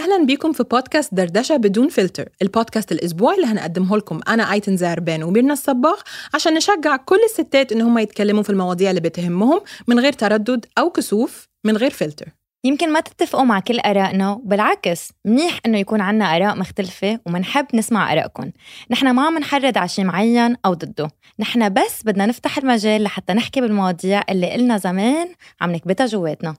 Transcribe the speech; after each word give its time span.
أهلا 0.00 0.24
بيكم 0.24 0.52
في 0.52 0.62
بودكاست 0.62 1.14
دردشة 1.14 1.56
بدون 1.56 1.88
فلتر 1.88 2.28
البودكاست 2.42 2.92
الأسبوعي 2.92 3.36
اللي 3.36 3.46
هنقدمه 3.46 3.96
لكم. 3.96 4.20
أنا 4.28 4.52
أيتن 4.52 4.76
زعربان 4.76 5.22
وميرنا 5.22 5.52
الصباغ 5.52 6.00
عشان 6.34 6.54
نشجع 6.54 6.96
كل 6.96 7.18
الستات 7.24 7.72
إن 7.72 7.80
هم 7.80 7.98
يتكلموا 7.98 8.42
في 8.42 8.50
المواضيع 8.50 8.90
اللي 8.90 9.00
بتهمهم 9.00 9.60
من 9.88 10.00
غير 10.00 10.12
تردد 10.12 10.66
أو 10.78 10.90
كسوف 10.90 11.48
من 11.64 11.76
غير 11.76 11.90
فلتر. 11.90 12.28
يمكن 12.64 12.92
ما 12.92 13.00
تتفقوا 13.00 13.44
مع 13.44 13.60
كل 13.60 13.80
آرائنا 13.80 14.32
وبالعكس 14.32 15.08
منيح 15.24 15.58
إنه 15.66 15.78
يكون 15.78 16.00
عنا 16.00 16.36
آراء 16.36 16.56
مختلفة 16.56 17.20
ومنحب 17.26 17.66
نسمع 17.74 18.12
آرائكم 18.12 18.50
نحن 18.90 19.10
ما 19.10 19.26
عم 19.26 19.38
نحرض 19.38 19.78
على 19.78 19.88
شيء 19.88 20.04
معين 20.04 20.56
أو 20.66 20.74
ضده. 20.74 21.10
نحن 21.38 21.72
بس 21.72 22.02
بدنا 22.04 22.26
نفتح 22.26 22.58
المجال 22.58 23.02
لحتى 23.02 23.32
نحكي 23.32 23.60
بالمواضيع 23.60 24.22
اللي 24.30 24.52
إلنا 24.52 24.78
زمان 24.78 25.28
عم 25.60 25.72
نكبتها 25.72 26.06
جواتنا. 26.06 26.54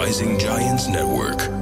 Rising 0.00 0.38
Giants 0.38 0.86
Network. 0.88 1.59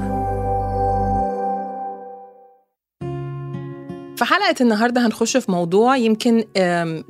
في 4.18 4.24
حلقة 4.24 4.54
النهاردة 4.60 5.06
هنخش 5.06 5.36
في 5.36 5.50
موضوع 5.52 5.96
يمكن 5.96 6.45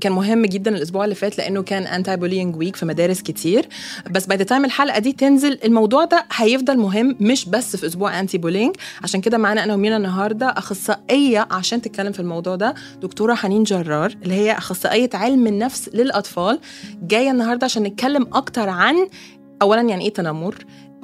كان 0.01 0.13
مهم 0.13 0.47
جدا 0.47 0.77
الأسبوع 0.77 1.05
اللي 1.05 1.15
فات 1.15 1.39
لأنه 1.39 1.63
كان 1.63 1.83
anti-bullying 1.83 2.57
week 2.57 2.77
في 2.77 2.87
مدارس 2.87 3.23
كتير. 3.23 3.69
بس 4.11 4.27
by 4.27 4.34
the 4.34 4.45
time 4.45 4.65
الحلقة 4.65 4.99
دي 4.99 5.13
تنزل 5.13 5.59
الموضوع 5.65 6.05
ده 6.05 6.25
هيفضل 6.33 6.79
مهم 6.79 7.17
مش 7.21 7.49
بس 7.49 7.77
في 7.77 7.87
أسبوع 7.87 8.21
anti-bullying 8.21 8.77
عشان 9.03 9.21
كده 9.21 9.39
معانا 9.39 9.65
أنا 9.65 9.75
وميرنا 9.75 9.97
النهاردة 9.97 10.47
أخصائية 10.47 11.47
عشان 11.51 11.83
تتكلم 11.83 12.13
في 12.13 12.21
الموضوع 12.21 12.57
ده 12.57 12.75
دكتورة 13.03 13.35
حنين 13.35 13.63
جرار 13.63 14.15
اللي 14.23 14.35
هي 14.35 14.53
أخصائية 14.53 15.11
علم 15.15 15.47
النفس 15.47 15.91
للأطفال. 15.95 16.59
جاية 17.03 17.31
النهاردة 17.31 17.65
عشان 17.65 17.83
نتكلم 17.83 18.27
أكتر 18.33 18.69
عن 18.69 18.95
أولا 19.63 19.81
يعني 19.83 20.05
إيه 20.05 20.13
تنمر؟ 20.13 20.55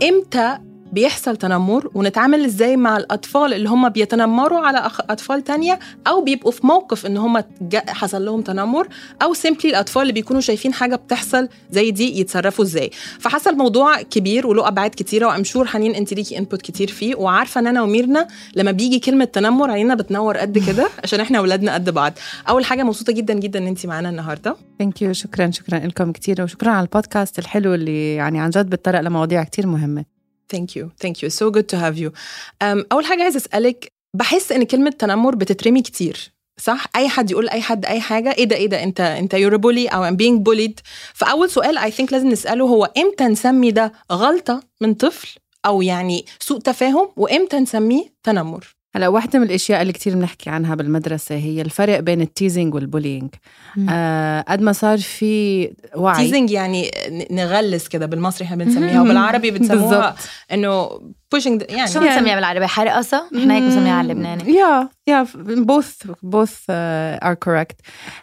إمتى 0.02 0.58
بيحصل 0.94 1.36
تنمر 1.36 1.90
ونتعامل 1.94 2.44
إزاي 2.44 2.76
مع 2.76 2.96
الأطفال 2.96 3.54
اللي 3.54 3.68
هم 3.68 3.88
بيتنمروا 3.88 4.58
على 4.58 4.90
أطفال 5.00 5.44
تانية 5.44 5.78
أو 6.06 6.20
بيبقوا 6.22 6.52
في 6.52 6.66
موقف 6.66 7.06
إن 7.06 7.16
هم 7.16 7.42
حصل 7.88 8.24
لهم 8.24 8.42
تنمر 8.42 8.88
أو 9.22 9.34
simply 9.34 9.70
الأطفال 9.70 10.02
اللي 10.02 10.12
بيكونوا 10.12 10.40
شايفين 10.40 10.72
حاجة 10.72 10.96
بتحصل 10.96 11.48
زي 11.70 11.90
دي 11.90 12.20
يتصرفوا 12.20 12.64
إزاي. 12.64 12.90
فحصل 13.20 13.56
موضوع 13.56 14.02
كبير 14.02 14.46
وله 14.46 14.68
أبعاد 14.68 14.90
كتيرة 14.90 15.26
و 15.26 15.31
I'm 15.31 15.46
sure 15.46 15.66
حنين 15.66 15.94
أنت 15.94 16.14
ليكي 16.14 16.38
input 16.38 16.62
كتير 16.62 16.88
فيه 16.90 17.14
وعارفة 17.14 17.60
إن 17.60 17.66
أنا 17.66 17.82
وميرنا 17.82 18.28
لما 18.56 18.70
بيجي 18.70 18.98
كلمة 18.98 19.24
تنمر 19.24 19.70
علينا 19.70 19.94
بتنور 19.94 20.36
قد 20.36 20.58
كده 20.58 20.88
عشان 21.04 21.20
إحنا 21.20 21.38
اولادنا 21.38 21.74
قد 21.74 21.90
بعض. 21.90 22.12
أول 22.48 22.64
حاجة 22.64 22.82
مبسوطة 22.82 23.12
جدا 23.12 23.34
جدا 23.34 23.58
إن 23.58 23.66
أنت 23.66 23.86
معانا 23.86 24.08
النهارده. 24.08 24.56
thank 24.78 25.02
you 25.02 25.12
شكرا 25.12 25.50
شكرا 25.50 25.78
لكم 25.78 26.12
كتير 26.12 26.42
وشكرا 26.42 26.70
على 26.70 26.84
البودكاست 26.84 27.38
الحلو 27.38 27.74
اللي 27.74 28.14
يعني 28.14 28.40
عن 28.40 28.50
جد 28.50 28.70
بتطرق 28.70 29.00
لمواضيع 29.00 29.44
كتير 29.44 29.66
مهمة. 29.66 30.13
thank 30.48 30.76
you 30.76 30.90
thank 31.00 31.22
you 31.22 31.28
so 31.28 31.50
good 31.50 31.64
to 31.64 31.76
have 31.76 31.98
you 31.98 32.12
أول 32.62 33.04
حاجة 33.04 33.22
عايزة 33.22 33.36
أسألك 33.36 33.88
بحس 34.16 34.52
إن 34.52 34.64
كلمة 34.64 34.90
تنمر 34.90 35.34
بتترمي 35.34 35.82
كتير 35.82 36.34
صح؟ 36.60 36.86
أي 36.96 37.08
حد 37.08 37.30
يقول 37.30 37.48
أي 37.48 37.62
حد 37.62 37.86
أي 37.86 38.00
حاجة 38.00 38.32
إيه 38.32 38.44
ده 38.44 38.56
إيه 38.56 38.66
ده 38.66 38.82
أنت 38.82 39.00
أنت 39.00 39.34
you're 39.34 39.56
bully 39.56 39.88
أو 39.88 40.04
I'm 40.04 40.16
being 40.16 40.40
bullied 40.40 40.80
فأول 41.14 41.50
سؤال 41.50 41.78
I 41.78 41.90
think 41.90 42.12
لازم 42.12 42.28
نسأله 42.28 42.64
هو 42.64 42.84
إمتى 42.84 43.24
نسمي 43.24 43.70
ده 43.70 43.92
غلطة 44.12 44.62
من 44.80 44.94
طفل 44.94 45.28
أو 45.66 45.82
يعني 45.82 46.26
سوء 46.40 46.58
تفاهم 46.60 47.08
وإمتى 47.16 47.58
نسميه 47.58 48.14
تنمر؟ 48.22 48.73
هلا 48.96 49.08
واحدة 49.08 49.38
من 49.38 49.46
الأشياء 49.46 49.82
اللي 49.82 49.92
كتير 49.92 50.14
بنحكي 50.14 50.50
عنها 50.50 50.74
بالمدرسة 50.74 51.34
هي 51.34 51.62
الفرق 51.62 52.00
بين 52.00 52.20
ال 52.20 52.27
teasing 52.27 52.74
وال 52.74 52.85
bullying. 52.85 53.30
آه 53.90 54.40
قد 54.48 54.60
ما 54.60 54.72
صار 54.72 54.98
في 54.98 55.70
وعي. 55.96 56.24
teasing 56.24 56.50
يعني 56.50 56.90
نغلس 57.30 57.88
كده 57.88 58.06
بالمصري 58.06 58.46
إحنا 58.46 58.64
بنسميها 58.64 59.02
وبالعربي 59.02 59.50
بتسموها 59.50 60.14
إنه 60.52 60.88
pushing 61.36 61.72
يعني 61.72 61.88
شو 61.90 62.00
بنسميها 62.00 62.34
بالعربي؟ 62.34 62.66
حرقصة؟ 62.66 63.28
إحنا 63.38 63.54
هيك 63.54 63.62
بنسميها 63.62 63.92
على 63.92 64.12
اللبناني 64.12 64.52
yeah 64.52 64.88
yeah 65.06 65.26
both 65.44 65.94
both 66.22 66.60
are 66.70 67.34
correct 67.34 67.76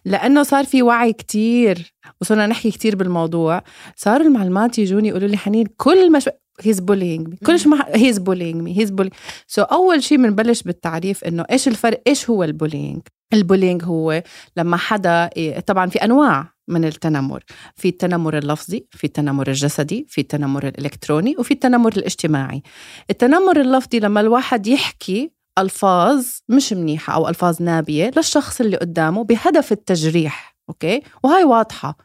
لأنه 0.06 0.44
صار 0.44 0.66
في 0.66 0.82
وعي 0.82 1.14
كتير 1.14 1.94
وصرنا 2.22 2.48
نحكي 2.48 2.72
كتير 2.72 2.96
بالموضوع 2.96 3.64
صار 3.96 4.22
المعلمات 4.22 4.80
يجوني 4.80 5.10
يقولوا 5.10 5.28
لي 5.28 5.38
حنين 5.38 5.68
كل 5.78 6.12
ما 6.12 6.20
شو 6.20 6.32
he's 6.64 6.80
bullying 6.80 7.28
me 7.28 7.36
كل 7.36 7.60
شيء 7.60 7.72
he's 7.96 8.18
bullying 8.18 8.62
me 8.62 8.80
he's 8.80 8.90
bullying 8.90 9.14
so 9.48 9.62
أول 9.62 10.04
شيء 10.04 10.18
بنبلش 10.18 10.62
بالتعريف 10.62 11.24
إنه 11.24 11.46
إيش 11.52 11.68
الفرق 11.68 12.02
إيش 12.08 12.30
هو 12.30 12.44
ال 12.44 12.50
bullying؟ 12.50 13.02
ال 13.34 13.39
bullying 13.39 13.84
هو 13.84 14.24
لما 14.58 14.78
حدا 14.78 15.30
طبعا 15.68 15.90
في 15.90 16.04
أنواع 16.04 16.48
من 16.68 16.86
التنمر. 16.86 17.44
في 17.76 17.88
التنمر 17.88 18.38
اللفظي 18.38 18.88
في 18.92 19.04
التنمر 19.04 19.48
الجسدي 19.48 20.06
في 20.10 20.22
التنمر 20.22 20.68
الإلكتروني 20.68 21.36
وفي 21.40 21.52
التنمر 21.52 21.92
الاجتماعي. 21.98 22.64
التنمر 23.10 23.62
اللفظي 23.62 24.00
لما 24.00 24.22
الواحد 24.22 24.68
يحكي 24.68 25.32
ألفاظ 25.60 26.26
مش 26.50 26.74
منيحة 26.74 27.14
أو 27.14 27.30
ألفاظ 27.30 27.62
نابية 27.62 28.12
للشخص 28.18 28.62
اللي 28.62 28.78
قدامه 28.78 29.24
بهدف 29.24 29.72
التجريح. 29.72 30.56
أوكي؟ 30.72 31.02
وهاي 31.24 31.44
واضحة. 31.44 31.98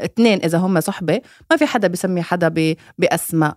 اثنين 0.00 0.38
إذا 0.44 0.58
هم 0.58 0.80
صحبة 0.80 1.20
ما 1.50 1.56
في 1.56 1.66
حدا 1.66 1.88
بيسمي 1.88 2.22
حدا 2.22 2.74
بأسماء. 2.98 3.56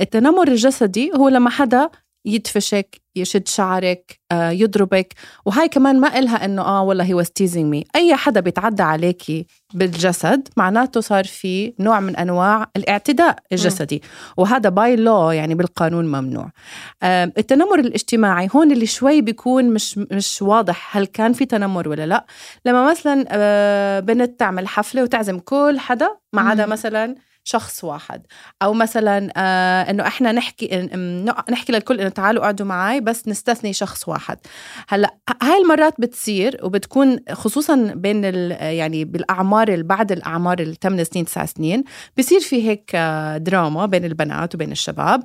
التنمر 0.00 0.48
الجسدي 0.48 1.12
هو 1.16 1.28
لما 1.28 1.50
حدا 1.50 1.90
يدفشك 2.24 3.02
يشد 3.16 3.48
شعرك 3.48 4.20
آه، 4.32 4.50
يضربك. 4.50 5.14
وهاي 5.46 5.68
كمان 5.68 6.00
ما 6.00 6.18
إلها 6.18 6.44
إنه 6.44 6.62
آه 6.62 6.82
والله 6.82 7.04
هي 7.04 7.24
was 7.24 7.26
teasing 7.26 7.74
me. 7.74 7.88
أي 7.96 8.16
حدا 8.16 8.40
بيتعدى 8.40 8.82
عليكي 8.82 9.46
بالجسد 9.74 10.48
معناته 10.56 11.00
صار 11.00 11.24
في 11.24 11.72
نوع 11.78 12.00
من 12.00 12.16
أنواع 12.16 12.66
الاعتداء 12.76 13.38
الجسدي. 13.52 13.96
م. 13.96 14.40
وهذا 14.40 14.68
باي 14.68 14.96
لو 14.96 15.30
يعني 15.30 15.54
بالقانون 15.54 16.04
ممنوع. 16.04 16.50
آه 17.02 17.32
التنمر 17.38 17.78
الاجتماعي 17.78 18.48
هون 18.54 18.72
اللي 18.72 18.86
شوي 18.86 19.20
بيكون 19.20 19.64
مش 19.70 19.98
مش 19.98 20.42
واضح 20.42 20.96
هل 20.96 21.06
كان 21.06 21.32
في 21.32 21.44
تنمر 21.44 21.88
ولا 21.88 22.06
لا. 22.06 22.26
لما 22.66 22.90
مثلا 22.90 23.24
آه 23.30 24.00
بنت 24.00 24.40
تعمل 24.40 24.68
حفلة 24.68 25.02
وتعزم 25.02 25.38
كل 25.38 25.76
حدا 25.78 26.16
ما 26.32 26.42
عدا 26.42 26.66
مثلا 26.66 27.14
شخص 27.44 27.84
واحد. 27.84 28.26
أو 28.62 28.72
مثلا 28.72 29.32
آه 29.36 29.90
إنه 29.90 30.06
إحنا 30.06 30.32
نحكي 30.32 30.88
نحكي 31.50 31.72
للكل 31.72 32.00
إنه 32.00 32.08
تعالوا 32.08 32.42
اقعدوا 32.42 32.66
معي 32.66 33.00
بس 33.00 33.28
نستثني 33.28 33.72
شخص 33.72 34.08
واحد. 34.08 34.38
هلأ 34.88 35.14
هاي 35.42 35.62
المرات 35.62 35.94
بتصير 35.98 36.60
وبتكون 36.62 37.18
خصوصا 37.32 37.92
بين 37.96 38.24
يعني 38.24 39.04
بالأعمار 39.04 39.68
اللي 39.68 39.84
بعد 39.84 40.12
الأعمار 40.12 40.60
ال 40.60 40.78
8 40.78 41.02
سنين 41.02 41.24
9 41.24 41.46
سنين 41.46 41.84
بصير 42.18 42.40
في 42.40 42.68
هيك 42.68 42.90
آه، 42.94 43.36
دراما 43.36 43.86
بين 43.86 44.04
البنات 44.04 44.54
وبين 44.54 44.72
الشباب. 44.72 45.22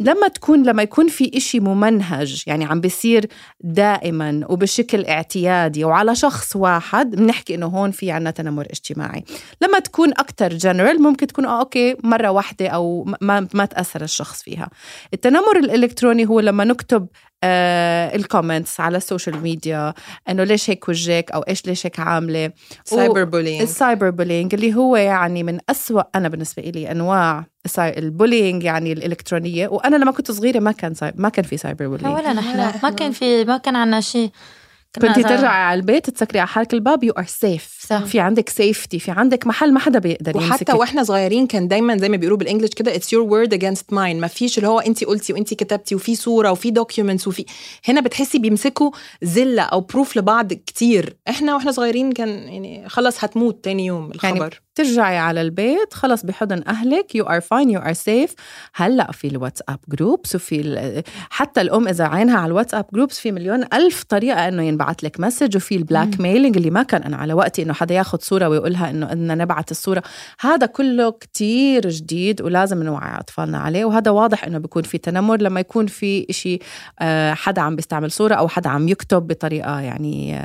لما 0.00 0.28
تكون 0.34 0.62
لما 0.62 0.82
يكون 0.82 1.08
في 1.08 1.30
إشي 1.36 1.60
ممنهج 1.60 2.42
يعني 2.46 2.64
عم 2.64 2.80
بيصير 2.80 3.26
دائما 3.60 4.46
وبشكل 4.48 5.04
اعتيادي 5.04 5.84
وعلى 5.84 6.14
شخص 6.14 6.56
واحد 6.56 7.10
بنحكي 7.10 7.54
إنه 7.54 7.66
هون 7.66 7.90
في 7.90 8.10
عنا 8.10 8.30
تنمر 8.30 8.66
اجتماعي. 8.70 9.24
لما 9.62 9.78
تكون 9.78 10.10
أكثر 10.10 10.52
جنرال 10.52 11.02
ممكن 11.16 11.26
تكون 11.26 11.46
آه 11.46 11.60
أوكي 11.60 11.96
مرة 12.04 12.28
واحدة 12.28 12.68
أو 12.68 13.04
ما 13.20 13.48
ما 13.54 13.64
تأثر 13.64 14.02
الشخص 14.02 14.42
فيها. 14.42 14.70
التنمر 15.14 15.56
الإلكتروني 15.56 16.28
هو 16.28 16.40
لما 16.40 16.64
نكتب 16.64 17.06
آه 17.44 18.16
ال 18.16 18.23
comments 18.23 18.80
على 18.80 18.96
ال 18.96 19.02
social 19.02 19.38
media 19.42 19.94
إنه 20.28 20.44
ليش 20.44 20.70
هيك 20.70 20.88
وجهك 20.88 21.32
أو 21.32 21.40
إيش 21.40 21.66
ليش 21.66 21.86
هيك 21.86 22.00
عاملة. 22.00 22.50
cyber 22.84 23.24
bullying 23.24 23.62
ال 23.62 23.70
cyber 23.70 24.10
bullying 24.10 24.54
اللي 24.54 24.74
هو 24.74 24.96
يعني 24.96 25.42
من 25.42 25.58
أسوأ 25.70 26.02
أنا 26.14 26.28
بالنسبة 26.28 26.62
لي 26.62 26.90
أنواع 26.90 27.44
ال 27.78 27.88
bullying 27.88 28.64
يعني 28.64 28.92
الإلكترونية. 28.92 29.68
وأنا 29.68 29.96
لما 29.96 30.12
كنت 30.12 30.30
صغيرة 30.30 30.58
ما 30.58 30.72
كان 30.72 30.94
ما 31.14 31.28
كان 31.28 31.44
في 31.44 31.56
cyber 31.56 31.88
bullying 31.88 32.14
ولا 32.14 32.32
نحن. 32.32 32.80
ما 32.82 32.90
كان 32.90 33.12
في 33.12 33.44
ما 33.44 33.56
كان 33.56 33.76
عندنا 33.76 34.00
شيء. 34.00 34.30
كنتي 35.02 35.22
ترجعي 35.22 35.62
على 35.62 35.80
البيت 35.80 36.10
تسكري 36.10 36.38
على 36.38 36.48
حالك 36.48 36.74
الباب 36.74 37.04
you 37.04 37.12
are 37.12 37.24
safe 37.24 37.75
في 37.92 38.20
عندك 38.20 38.48
safety 38.48 38.98
في 38.98 39.10
عندك 39.10 39.46
محل 39.46 39.72
ما 39.72 39.80
حدا 39.80 39.98
بيقدر 39.98 40.36
وحتى 40.36 40.50
يمسكك. 40.50 40.74
وإحنا 40.74 41.02
صغيرين 41.02 41.46
كان 41.46 41.68
دايما 41.68 41.96
زي 41.96 42.08
ما 42.08 42.16
بيقولوا 42.16 42.38
بال 42.38 42.46
English 42.46 42.74
كده 42.74 42.94
it's 42.94 43.12
your 43.12 43.22
word 43.22 43.54
against 43.54 43.92
mine 43.92 44.20
ما 44.20 44.26
فيش 44.26 44.58
اللي 44.58 44.68
هو 44.68 44.80
انت 44.80 45.04
قلتي 45.04 45.32
وانت 45.32 45.54
كتبتي 45.54 45.94
وفي 45.94 46.14
صورة 46.14 46.50
وفي 46.50 46.70
documents 46.70 47.28
وفي 47.28 47.44
هنا 47.88 48.00
بتحسي 48.00 48.38
بيمسكوا 48.38 48.90
زلة 49.22 49.62
أو 49.62 49.80
proof 49.80 50.16
لبعض 50.16 50.52
كتير. 50.52 51.16
إحنا 51.28 51.54
وإحنا 51.54 51.72
صغيرين 51.72 52.12
كان 52.12 52.28
يعني 52.28 52.88
خلص 52.88 53.24
هتموت 53.24 53.64
تاني 53.64 53.86
يوم 53.86 54.10
الخبر. 54.10 54.36
يعني 54.36 54.50
ترجعي 54.74 55.18
على 55.18 55.42
البيت 55.42 55.94
خلص 55.94 56.22
بحضن 56.24 56.62
أهلك 56.68 57.14
you 57.14 57.24
are 57.24 57.40
fine 57.40 57.70
you 57.70 57.80
are 57.80 57.92
safe 57.92 58.34
هلأ 58.74 59.12
في 59.12 59.26
الواتساب 59.26 59.78
groups 59.88 60.34
وفي 60.34 61.02
حتى 61.30 61.60
الأم 61.60 61.88
إذا 61.88 62.04
عينها 62.04 62.38
على 62.38 62.46
الواتساب 62.46 62.84
groups 62.94 63.18
في 63.18 63.32
مليون 63.32 63.64
ألف 63.72 64.02
طريقة 64.02 64.48
إنه 64.48 64.62
ينبعث 64.62 65.04
لك 65.04 65.20
message 65.20 65.56
وفي 65.56 65.76
ال 65.76 66.20
blackmailing 66.20 66.56
اللي 66.56 66.70
ما 66.70 66.82
كان 66.82 67.02
أنا 67.02 67.16
على 67.16 67.32
وقتي 67.34 67.62
إنه 67.62 67.72
حدا 67.76 67.94
ياخد 67.94 68.22
صورة 68.22 68.48
ويقولها 68.48 68.90
إنه 68.90 69.06
بدنا 69.06 69.34
نبعت 69.34 69.70
الصورة. 69.70 70.02
هذا 70.40 70.66
كله 70.66 71.10
كتير 71.10 71.88
جديد 71.88 72.42
ولازم 72.42 72.82
نوعي 72.82 73.20
أطفالنا 73.20 73.58
عليه 73.58 73.84
وهذا 73.84 74.10
واضح 74.10 74.44
إنه 74.44 74.58
بيكون 74.58 74.82
في 74.82 74.98
تنمر. 74.98 75.42
لما 75.42 75.60
يكون 75.60 75.86
في 75.86 76.26
شيء 76.30 76.62
حدا 77.32 77.62
عم 77.62 77.76
بيستعمل 77.76 78.10
صورة 78.10 78.34
أو 78.34 78.48
حدا 78.48 78.70
عم 78.70 78.88
يكتب 78.88 79.26
بطريقة 79.26 79.80
يعني 79.80 80.40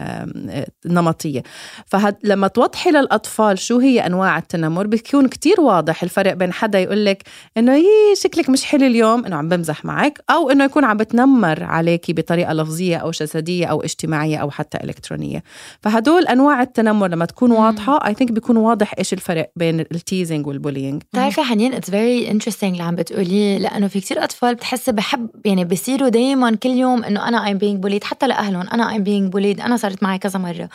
نمطية. 0.85 1.43
فلما 1.85 2.47
توضحي 2.47 2.91
للأطفال 2.91 3.59
شو 3.59 3.79
هي 3.79 4.05
أنواع 4.05 4.37
التنمر 4.37 4.87
بيكون 4.87 5.27
كتير 5.27 5.61
واضح 5.61 6.03
الفرق 6.03 6.33
بين 6.33 6.53
حدا 6.53 6.79
يقول 6.79 7.05
لك 7.05 7.23
إنه 7.57 7.75
يي 7.75 8.15
شكلك 8.15 8.49
مش 8.49 8.65
حلو 8.65 8.85
اليوم 8.85 9.25
إنه 9.25 9.35
عم 9.35 9.49
بمزح 9.49 9.85
معك 9.85 10.23
أو 10.29 10.49
إنه 10.49 10.63
يكون 10.63 10.85
عم 10.85 10.97
بتنمر 10.97 11.63
عليكي 11.63 12.13
بطريقة 12.13 12.53
لفظية 12.53 12.97
أو 12.97 13.11
جسدية 13.11 13.65
أو 13.65 13.81
اجتماعية 13.81 14.37
أو 14.37 14.51
حتى 14.51 14.77
إلكترونية. 14.83 15.43
فهدول 15.81 16.27
أنواع 16.27 16.61
التنمر 16.61 17.15
لما 17.21 17.27
تكون 17.27 17.51
واضحة 17.51 18.07
I 18.07 18.13
think 18.13 18.31
بيكون 18.31 18.57
واضح 18.57 18.93
إيش 18.99 19.13
الفرق 19.13 19.51
بين 19.55 19.79
ال 19.79 19.88
teasing 19.88 20.47
وال 20.47 20.59
bullying 20.59 21.03
بتعرفي 21.13 21.41
حنين 21.41 21.73
it's 21.73 21.89
very 21.89 22.31
interesting 22.31 22.71
اللي 22.71 22.83
عم 22.83 22.95
بتقوليه 22.95 23.57
لأنه 23.57 23.87
في 23.87 23.99
كتير 23.99 24.23
أطفال 24.23 24.55
بتحس 24.55 24.89
بحب 24.89 25.29
يعني 25.45 25.65
بصيروا 25.65 26.09
دائما 26.09 26.55
كل 26.55 26.69
يوم 26.69 27.03
إنه 27.03 27.27
أنا 27.27 27.45
I'm 27.45 27.57
being 27.57 27.79
bullied 27.79 28.03
حتى 28.03 28.27
لأهلهم 28.27 28.67
أنا 28.73 28.91
I'm 28.91 29.03
being 29.03 29.31
bullied 29.31 29.61
أنا 29.61 29.77
صارت 29.77 30.03
معي 30.03 30.17
كذا 30.17 30.39
مرة. 30.39 30.69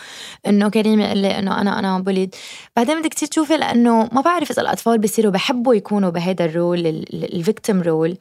إنه 0.47 0.69
كريم 0.69 1.01
يقول 1.01 1.19
لي 1.19 1.39
إنه 1.39 1.61
أنا 1.61 1.79
أنا 1.79 1.99
bullied 1.99 2.35
بعدين 2.77 3.01
بدك 3.01 3.11
كثير 3.11 3.29
تشوفي 3.29 3.57
لأنه 3.57 4.09
ما 4.13 4.21
بعرف 4.21 4.51
إذا 4.51 4.63
الأطفال 4.63 4.99
بيصيروا 4.99 5.33
بحبوا 5.33 5.75
يكونوا 5.75 6.11
بهذا 6.11 6.45
ال 6.45 6.87
role 7.13 7.38
ال 7.38 7.45
victim 7.45 7.83
role 7.83 8.17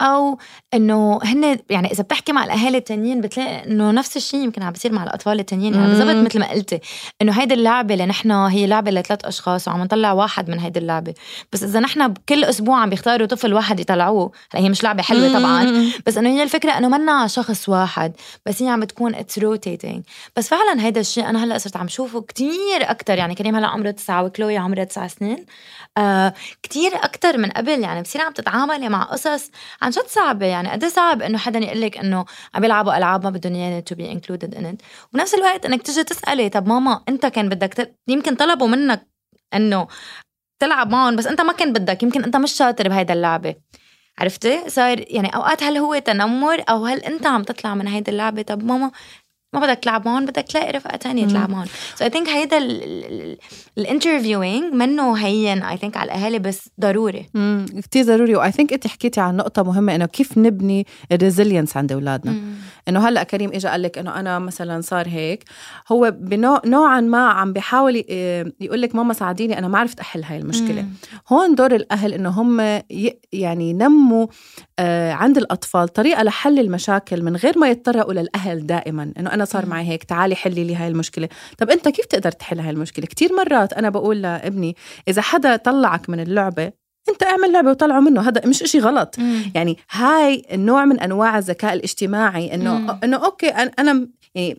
أو 0.00 0.38
إنه 0.74 1.20
هن 1.22 1.58
يعني 1.70 1.92
إذا 1.92 2.02
بتحكي 2.02 2.32
مع 2.32 2.44
الأهالي 2.44 2.78
التانيين 2.78 3.20
بتلاقي 3.20 3.66
إنه 3.66 3.90
نفس 3.90 4.16
الشيء 4.16 4.40
يمكن 4.40 4.62
عم 4.62 4.72
بيصير 4.72 4.92
مع 4.92 5.04
الأطفال 5.04 5.40
التانيين 5.40 5.74
يعني 5.74 5.86
بالضبط 5.86 6.26
مثل 6.26 6.38
ما 6.38 6.50
قلتي 6.50 6.80
إنه 7.22 7.32
هيدي 7.32 7.54
اللعبة 7.64 7.94
اللي 7.94 8.06
نحن 8.06 8.30
هي 8.30 8.66
لعبة 8.66 8.90
لثلاث 8.90 9.24
أشخاص 9.24 9.68
وعم 9.68 9.82
نطلع 9.82 10.12
واحد 10.12 10.50
من 10.50 10.58
هيدي 10.58 10.78
اللعبة. 10.78 11.14
بس 11.52 11.62
إذا 11.62 11.80
نحن 11.80 12.14
كل 12.28 12.44
أسبوع 12.44 12.80
عم 12.80 12.90
بيختاروا 12.90 13.26
طفل 13.26 13.54
واحد 13.54 13.80
يطلعوه 13.80 14.32
هلا 14.52 14.62
هي 14.64 14.68
مش 14.68 14.84
لعبة 14.84 15.02
حلوة 15.02 15.38
طبعا 15.38 15.90
بس 16.06 16.18
إنه 16.18 16.28
هي 16.28 16.42
الفكرة 16.42 16.70
إنه 16.78 16.88
منا 16.88 17.26
شخص 17.26 17.68
واحد 17.68 18.12
بس 18.46 18.62
هي 18.62 18.68
عم 18.68 18.84
تكون 18.84 19.14
it's 19.14 19.38
rotating 19.38 20.02
بس 20.36 20.48
فعلا 20.48 20.82
هيدا 20.86 21.00
الشيء 21.00 21.28
أنا 21.28 21.44
هلأ 21.44 21.58
صرت 21.58 21.76
عم 21.76 21.88
شوفه 21.88 22.20
كتير 22.20 22.50
أكثر 22.82 23.18
يعني 23.18 23.34
كريم 23.34 23.56
هلأ 23.56 23.66
عمره 23.66 23.90
تسعة 23.90 24.24
وكلوي 24.24 24.56
عمرها 24.56 24.84
تسع 24.84 25.06
سنين. 25.06 25.46
آه 25.98 26.34
كتير 26.62 26.94
أكثر 26.94 27.38
من 27.38 27.50
قبل 27.50 27.80
يعني 27.80 28.02
بصير 28.02 28.20
عم 28.22 28.32
تتعاملي 28.32 28.88
مع 28.88 29.02
قصص 29.02 29.50
عن 29.82 29.90
جد 29.90 30.06
صعبة 30.08 30.46
يعني 30.46 30.70
قد 30.70 30.84
إيه 30.84 30.90
صعب 30.90 31.22
إنه 31.22 31.38
حدا 31.38 31.58
يقول 31.58 31.80
لك 31.80 31.98
إنه 31.98 32.24
عم 32.54 32.60
بيلعبوا 32.60 32.96
ألعاب 32.96 33.24
ما 33.24 33.30
بدهم 33.30 33.54
إياها 33.54 33.80
to 33.80 33.94
be 33.94 34.12
included 34.12 34.54
in 34.54 34.76
وبنفس 35.14 35.34
الوقت 35.34 35.66
إنك 35.66 35.82
تجي 35.82 36.04
تسألي 36.04 36.48
طب 36.48 36.68
ماما 36.68 37.00
أنت 37.08 37.26
كان 37.26 37.48
بدك 37.54 37.74
ت... 37.74 37.96
يمكن 38.08 38.34
طلبوا 38.34 38.68
منك 38.68 39.08
إنه 39.54 39.88
تلعب 40.58 40.90
معهم 40.90 41.16
بس 41.16 41.26
أنت 41.26 41.40
ما 41.40 41.52
كان 41.52 41.72
بدك 41.72 42.02
يمكن 42.02 42.24
أنت 42.24 42.36
مش 42.36 42.52
شاطر 42.52 42.88
بهيدا 42.88 43.14
اللعبة. 43.14 43.54
عرفتي؟ 44.18 44.70
صار 44.70 45.04
يعني 45.08 45.28
أوقات 45.36 45.62
هل 45.62 45.76
هو 45.76 45.98
تنمر 45.98 46.64
أو 46.68 46.86
هل 46.86 46.98
أنت 46.98 47.26
عم 47.26 47.42
تطلع 47.42 47.74
من 47.74 47.88
هيدي 47.88 48.10
اللعبة؟ 48.10 48.42
طب 48.42 48.64
ماما 48.64 48.90
ما 49.54 49.60
بدك 49.60 49.78
تلعب 49.78 50.08
معهم 50.08 50.24
بدك 50.24 50.42
تلاقي 50.42 50.72
رفقة 50.72 50.96
تانية 50.96 51.26
تلعب 51.26 51.50
معهم 51.50 51.66
so 51.94 52.04
I 52.04 52.10
think 52.10 52.28
هيدا 52.28 52.58
ال 53.78 53.86
intervening 53.86 54.74
منه 54.74 55.12
هين 55.14 55.62
I 55.62 55.76
think 55.76 55.96
على 55.96 56.12
الأهالي 56.12 56.38
بس 56.38 56.68
ضروري. 56.80 57.26
امم 57.36 57.66
كثير 57.90 58.04
ضروري. 58.04 58.36
و 58.36 58.52
I 58.52 58.55
think 58.55 58.72
انت 58.72 58.86
حكيتي 58.86 59.20
عن 59.20 59.36
نقطة 59.36 59.62
مهمة 59.62 59.94
إنه 59.94 60.06
كيف 60.06 60.38
نبني 60.38 60.86
ال 61.12 61.18
resilience 61.18 61.76
عند 61.76 61.92
أولادنا. 61.92 62.34
إنه 62.88 63.08
هلأ 63.08 63.22
كريم 63.22 63.50
اجى 63.52 63.68
قال 63.68 63.82
لك 63.82 63.98
إنه 63.98 64.20
أنا 64.20 64.38
مثلا 64.38 64.80
صار 64.80 65.08
هيك. 65.08 65.44
هو 65.92 66.14
بنوع 66.18 66.62
نوعا 66.66 67.00
ما 67.00 67.28
عم 67.28 67.52
بيحاول 67.52 67.96
يقول 68.60 68.82
لك 68.82 68.94
ماما 68.94 69.14
ساعديني 69.14 69.58
أنا 69.58 69.68
ما 69.68 69.78
عرفت 69.78 70.00
أحل 70.00 70.24
هاي 70.24 70.38
المشكلة. 70.38 70.82
مم. 70.82 70.88
هون 71.28 71.54
دور 71.54 71.74
الأهل 71.74 72.12
إنه 72.12 72.28
هم 72.30 72.60
يعني 73.32 73.70
ينموا 73.70 74.26
آه، 74.78 75.12
عند 75.12 75.38
الأطفال 75.38 75.88
طريقة 75.88 76.22
لحل 76.22 76.58
المشاكل 76.58 77.22
من 77.22 77.36
غير 77.36 77.58
ما 77.58 77.70
يتطرقوا 77.70 78.12
للأهل 78.12 78.66
دائما. 78.66 79.12
إنه 79.18 79.32
أنا 79.32 79.43
صار 79.44 79.66
معي 79.66 79.88
هيك 79.88 80.04
تعالي 80.04 80.34
حلي 80.34 80.64
لي 80.64 80.76
هاي 80.76 80.88
المشكلة. 80.88 81.28
طب 81.58 81.70
أنت 81.70 81.88
كيف 81.88 82.06
تقدر 82.06 82.32
تحل 82.32 82.60
هاي 82.60 82.70
المشكلة؟ 82.70 83.06
كثير 83.06 83.32
مرات 83.32 83.72
أنا 83.72 83.90
بقول 83.90 84.22
لابني 84.22 84.76
إذا 85.08 85.22
حدا 85.22 85.56
طلعك 85.56 86.10
من 86.10 86.20
اللعبة 86.20 86.72
أنت 87.08 87.22
اعمل 87.22 87.52
لعبة 87.52 87.70
وطلعوا 87.70 88.00
منه 88.00 88.28
هذا 88.28 88.46
مش 88.46 88.62
إشي 88.62 88.78
غلط. 88.78 89.18
مم. 89.18 89.42
يعني 89.54 89.78
هاي 89.90 90.42
النوع 90.52 90.84
من 90.84 91.00
أنواع 91.00 91.38
الذكاء 91.38 91.72
الاجتماعي 91.72 92.54
إنه 92.54 92.98
إنه 93.04 93.16
أوكي 93.16 93.48
أنا 93.48 94.08
يعني 94.34 94.58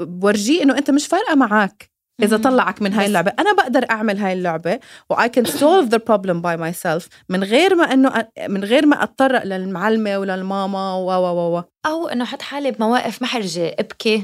بورجيه 0.00 0.62
إنه 0.62 0.78
أنت 0.78 0.90
مش 0.90 1.06
فارقة 1.06 1.34
معك 1.34 1.93
إذا 2.22 2.36
طلعك 2.36 2.82
من 2.82 2.92
هاي 2.92 3.06
اللعبة 3.06 3.32
أنا 3.38 3.52
بقدر 3.52 3.86
أعمل 3.90 4.18
هاي 4.18 4.32
اللعبة 4.32 4.78
و 5.10 5.28
I 5.28 5.44
can 5.44 5.88
solve 5.88 5.98
the 6.06 6.40
problem 6.40 6.56
by 6.56 6.72
myself 6.72 7.08
من 7.28 7.44
غير 7.44 7.74
ما 7.74 7.92
إنه 7.92 8.26
من 8.48 8.64
غير 8.64 8.86
ما 8.86 9.02
أتطرق 9.02 9.44
للمعلمة 9.44 10.18
وللماما 10.18 10.94
و 10.94 11.10
و 11.10 11.56
و 11.56 11.62
أو 11.86 12.08
إنه 12.08 12.24
حط 12.24 12.42
حالي 12.42 12.70
بمواقف 12.70 13.22
محرجه 13.22 13.76
أبكي 13.78 14.22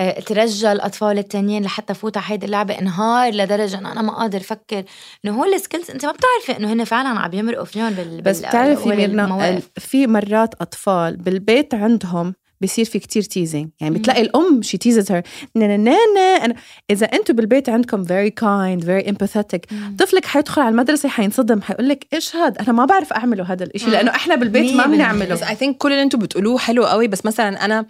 آه، 0.00 0.20
ترجى 0.20 0.72
الاطفال 0.72 1.18
التانيين 1.18 1.62
لحتى 1.62 1.94
فوت 1.94 2.16
على 2.16 2.26
هيدي 2.28 2.46
اللعبة 2.46 2.78
انهار 2.78 3.32
لدرجة 3.32 3.78
إنه 3.78 3.92
أنا 3.92 4.02
ما 4.02 4.12
قادر 4.12 4.38
أفكر. 4.38 4.84
إنه 5.24 5.38
هو 5.38 5.44
ال 5.44 5.51
skills 5.51 5.90
أنت 5.90 6.06
ما 6.06 6.12
بتعرفي 6.12 6.62
إنه 6.62 6.72
هن 6.72 6.84
فعلا 6.84 7.08
عم 7.08 7.32
يمرقوا 7.32 7.64
فيهم 7.64 7.90
بال 7.90 8.22
بس 8.22 8.38
بتعرفي 8.38 9.60
في 9.78 10.06
مرات 10.06 10.54
أطفال 10.60 11.16
بالبيت 11.16 11.74
عندهم 11.74 12.34
بصير 12.60 12.84
في 12.84 12.98
كتير 12.98 13.22
teasing 13.22 13.68
يعني 13.80 13.98
بتلاقي 13.98 14.22
الأم 14.22 14.62
she 14.62 14.78
teases 14.78 15.12
her 15.12 15.22
أنا 15.56 16.54
إذا 16.90 17.06
أنتم 17.06 17.34
بالبيت 17.34 17.68
عندكم 17.68 18.04
very 18.04 18.30
kind 18.30 18.84
very 18.84 19.08
empathetic 19.08 19.66
طفلك 19.98 20.24
حيدخل 20.24 20.62
على 20.62 20.70
المدرسة 20.70 21.08
حينصدم 21.08 21.62
حيقول 21.62 21.88
لك 21.88 22.06
إيش 22.12 22.36
هذا 22.36 22.60
أنا 22.60 22.72
ما 22.72 22.84
بعرف 22.84 23.12
أعمله 23.12 23.52
هذا 23.52 23.64
الشيء 23.64 23.88
لأنه 23.88 24.10
إحنا 24.10 24.34
بالبيت 24.34 24.74
ما 24.74 24.86
بنعمله. 24.86 25.48
اي 25.48 25.54
ثينك 25.54 25.76
كل 25.76 25.92
اللي 25.92 26.02
أنتم 26.02 26.18
بتقولوه 26.18 26.58
حلو 26.58 26.86
قوي 26.86 27.08
بس 27.08 27.26
مثلا 27.26 27.64
أنا 27.64 27.86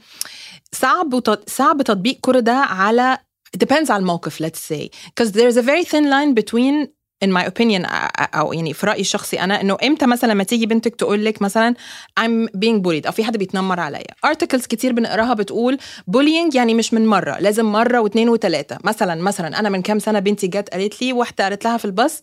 صعب 0.72 1.14
وط... 1.14 1.50
صعب 1.50 1.82
تطبيق 1.82 2.18
كل 2.20 2.40
ده 2.40 2.56
على 2.56 3.18
depends 3.64 3.90
على 3.90 4.00
الموقف 4.00 4.42
let's 4.42 4.60
say. 4.72 4.88
Because 5.08 5.32
there's 5.32 5.56
a 5.56 5.62
very 5.62 5.84
thin 5.84 6.04
line 6.10 6.34
between 6.34 6.88
in 7.24 7.28
my 7.28 7.44
opinion 7.44 7.86
أو 8.34 8.52
يعني 8.52 8.74
في 8.74 8.86
رأيي 8.86 9.00
الشخصي 9.00 9.40
أنا 9.40 9.60
إنه 9.60 9.76
إمتى 9.84 10.06
مثلا 10.06 10.32
لما 10.32 10.44
تيجي 10.44 10.66
بنتك 10.66 10.96
تقول 10.96 11.24
لك 11.24 11.42
مثلا 11.42 11.74
I'm 12.20 12.48
being 12.56 12.80
bullied 12.82 13.06
أو 13.06 13.12
في 13.12 13.24
حد 13.24 13.36
بيتنمر 13.36 13.80
عليا. 13.80 14.14
Articles 14.26 14.66
كتير 14.66 14.92
بنقراها 14.92 15.34
بتقول 15.34 15.78
bullying 16.10 16.54
يعني 16.54 16.74
مش 16.74 16.94
من 16.94 17.06
مرة 17.06 17.38
لازم 17.38 17.64
مرة 17.64 18.00
واثنين 18.00 18.28
وثلاثة. 18.28 18.78
مثلا 18.84 19.22
مثلا 19.22 19.58
أنا 19.58 19.68
من 19.68 19.82
كام 19.82 19.98
سنة 19.98 20.18
بنتي 20.18 20.46
جت 20.46 20.68
قالت 20.68 21.02
لي 21.02 21.12
واحدة 21.12 21.44
قالت 21.44 21.64
لها 21.64 21.76
في 21.76 21.84
الباص 21.84 22.22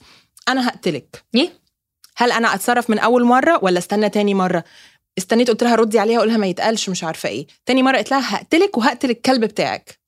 أنا 0.49 0.67
هقتلك. 0.67 1.23
إيه؟ 1.35 1.49
هل 2.17 2.31
أنا 2.31 2.53
أتصرف 2.53 2.89
من 2.89 2.99
أول 2.99 3.23
مرة 3.23 3.59
ولا 3.61 3.77
استنى 3.77 4.09
تاني 4.09 4.33
مرة؟ 4.33 4.63
استنيت 5.17 5.49
قلت 5.49 5.63
لها 5.63 5.75
ردي 5.75 5.99
عليها 5.99 6.17
أقول 6.17 6.29
لها 6.29 6.38
ما 6.38 6.47
يتقالش 6.47 6.89
مش 6.89 7.03
عارفة 7.03 7.29
إيه. 7.29 7.47
تاني 7.65 7.83
مرة 7.83 7.97
قلت 7.97 8.11
لها 8.11 8.35
هقتلك 8.35 8.77
وهقتل 8.77 9.09
الكلب 9.09 9.45
بتاعك. 9.45 9.99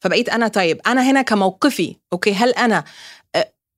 فبقيت 0.00 0.28
أنا 0.28 0.48
طيب 0.48 0.80
أنا 0.86 1.10
هنا 1.10 1.22
كموقفي 1.22 1.96
أوكي؟ 2.12 2.34
هل 2.34 2.50
أنا 2.50 2.84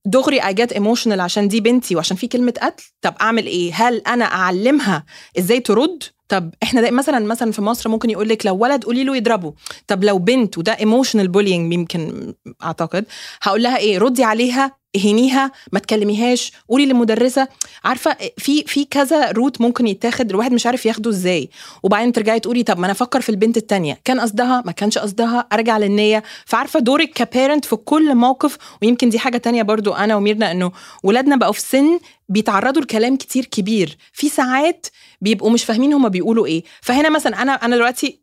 دغري 0.07 0.47
I 0.47 0.55
get 0.55 0.73
emotional 0.73 1.21
عشان 1.21 1.49
دي 1.49 1.61
بنتي 1.61 1.97
وعشان 1.97 2.17
في 2.17 2.27
كلمة 2.27 2.55
قتل؟ 2.63 2.85
طب 3.03 3.15
أعمل 3.21 3.47
إيه؟ 3.47 3.73
هل 3.75 4.03
أنا 4.07 4.25
أعلمها 4.25 5.05
إزاي 5.39 5.61
ترد؟ 5.61 6.03
طب 6.29 6.55
إحنا 6.63 6.91
مثلا 6.91 7.19
مثلا 7.19 7.53
في 7.53 7.63
مصر 7.63 7.91
ممكن 7.91 8.11
يقول 8.11 8.29
لك 8.29 8.47
لو 8.47 8.57
ولد 8.57 8.85
قولي 8.85 9.05
له 9.05 9.17
يضربه. 9.17 9.55
طب 9.87 10.05
لو 10.05 10.19
بنت 10.19 10.59
وده 10.59 10.73
emotional 10.79 11.29
bullying 11.29 11.73
يمكن 11.75 12.35
أعتقد. 12.63 13.05
هقول 13.43 13.63
لها 13.63 13.77
إيه؟ 13.77 13.99
ردي 13.99 14.25
عليها 14.25 14.80
اهنيها 14.97 15.53
ما 15.73 15.79
تكلميهاش 15.79 16.53
قولي 16.69 16.87
للمدرسة. 16.87 17.49
عارفة 17.85 18.17
في 18.39 18.65
في 18.65 18.85
كذا 18.85 19.31
route 19.31 19.61
ممكن 19.61 19.87
يتاخد 19.87 20.31
الواحد 20.31 20.53
مش 20.53 20.67
عارف 20.67 20.87
ياخده 20.87 21.11
إزاي. 21.11 21.51
وبعدين 21.83 22.13
ترجعي 22.13 22.41
تقولي 22.41 22.63
طب 22.63 22.79
ما 22.79 22.85
أنا 22.85 22.93
أفكر 22.93 23.21
في 23.21 23.29
البنت 23.29 23.57
التانية. 23.57 24.01
كان 24.05 24.21
قصدها 24.21 24.63
ما 24.67 24.73
كانش 24.73 24.99
قصدها 24.99 25.47
أرجع 25.53 25.79
للنية. 25.79 26.23
فعارفة 26.47 26.81
دورك 26.81 27.11
ك 27.11 27.18
parent 27.18 27.65
في 27.65 27.77
كل 27.77 28.15
موقف 28.15 28.59
ويمكن 28.83 29.09
دي 29.09 29.19
حاجة 29.19 29.37
تانية 29.37 29.63
برضو 29.63 29.93
أنا 29.93 30.17
وميرنا 30.17 30.51
إنه 30.51 30.73
ولادنا 31.03 31.37
بقوا 31.37 31.53
في 31.53 31.61
سن 31.61 31.99
بيتعرضوا 32.29 32.83
لكلام 32.83 33.17
كتير 33.17 33.45
كبير. 33.45 33.97
في 34.13 34.29
ساعات 34.29 34.87
بيبقوا 35.21 35.51
مش 35.51 35.65
فاهمين 35.65 35.93
هما 35.93 36.09
بيقولوا 36.09 36.47
إيه. 36.47 36.65
فهنا 36.81 37.09
مثلا 37.11 37.43
أنا 37.43 37.53
أنا 37.53 37.77
دلوقتي 37.77 38.19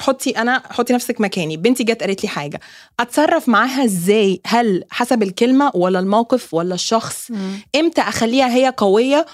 حطي 0.00 0.30
أنا 0.30 0.62
حطي 0.70 0.92
نفسك 0.92 1.20
مكاني. 1.20 1.56
بنتي 1.56 1.84
جت 1.84 2.00
قالت 2.00 2.22
لي 2.22 2.28
حاجة. 2.28 2.60
أتصرف 3.00 3.48
معاها 3.48 3.84
إزاي؟ 3.84 4.40
هل 4.46 4.84
حسب 4.90 5.22
الكلمة 5.22 5.70
ولا 5.74 5.98
الموقف 5.98 6.54
ولا 6.54 6.74
الشخص؟ 6.74 7.30
مم. 7.30 7.58
إمتى 7.76 8.00
أخليها 8.00 8.54
هي 8.54 8.74
قوية؟ 8.76 9.26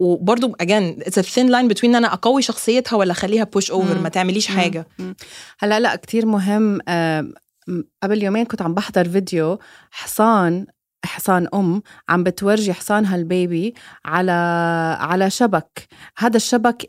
وبرضه 0.00 0.52
again 0.60 0.96
it's 1.00 1.20
thin 1.20 1.46
line 1.46 1.68
between 1.68 1.94
أنا 1.94 2.12
أقوي 2.12 2.42
شخصيتها 2.42 2.96
ولا 2.96 3.12
أخليها 3.12 3.44
pushover 3.44 3.98
ما 3.98 4.08
تعمليش 4.08 4.46
حاجة. 4.46 4.86
هلا 5.58 5.80
لا 5.80 5.96
كتير 5.96 6.26
مهم. 6.26 6.78
قبل 8.02 8.22
يومين 8.22 8.44
كنت 8.44 8.62
عم 8.62 8.74
بحضر 8.74 9.08
فيديو 9.08 9.58
حصان 9.90 10.66
حصان 11.04 11.48
أم 11.54 11.82
عم 12.08 12.22
بتورجي 12.24 12.72
حصانها 12.72 13.16
البيبي 13.16 13.74
على 14.04 14.32
على 15.00 15.30
شبك. 15.30 15.86
هذا 16.18 16.36
الشبك 16.36 16.86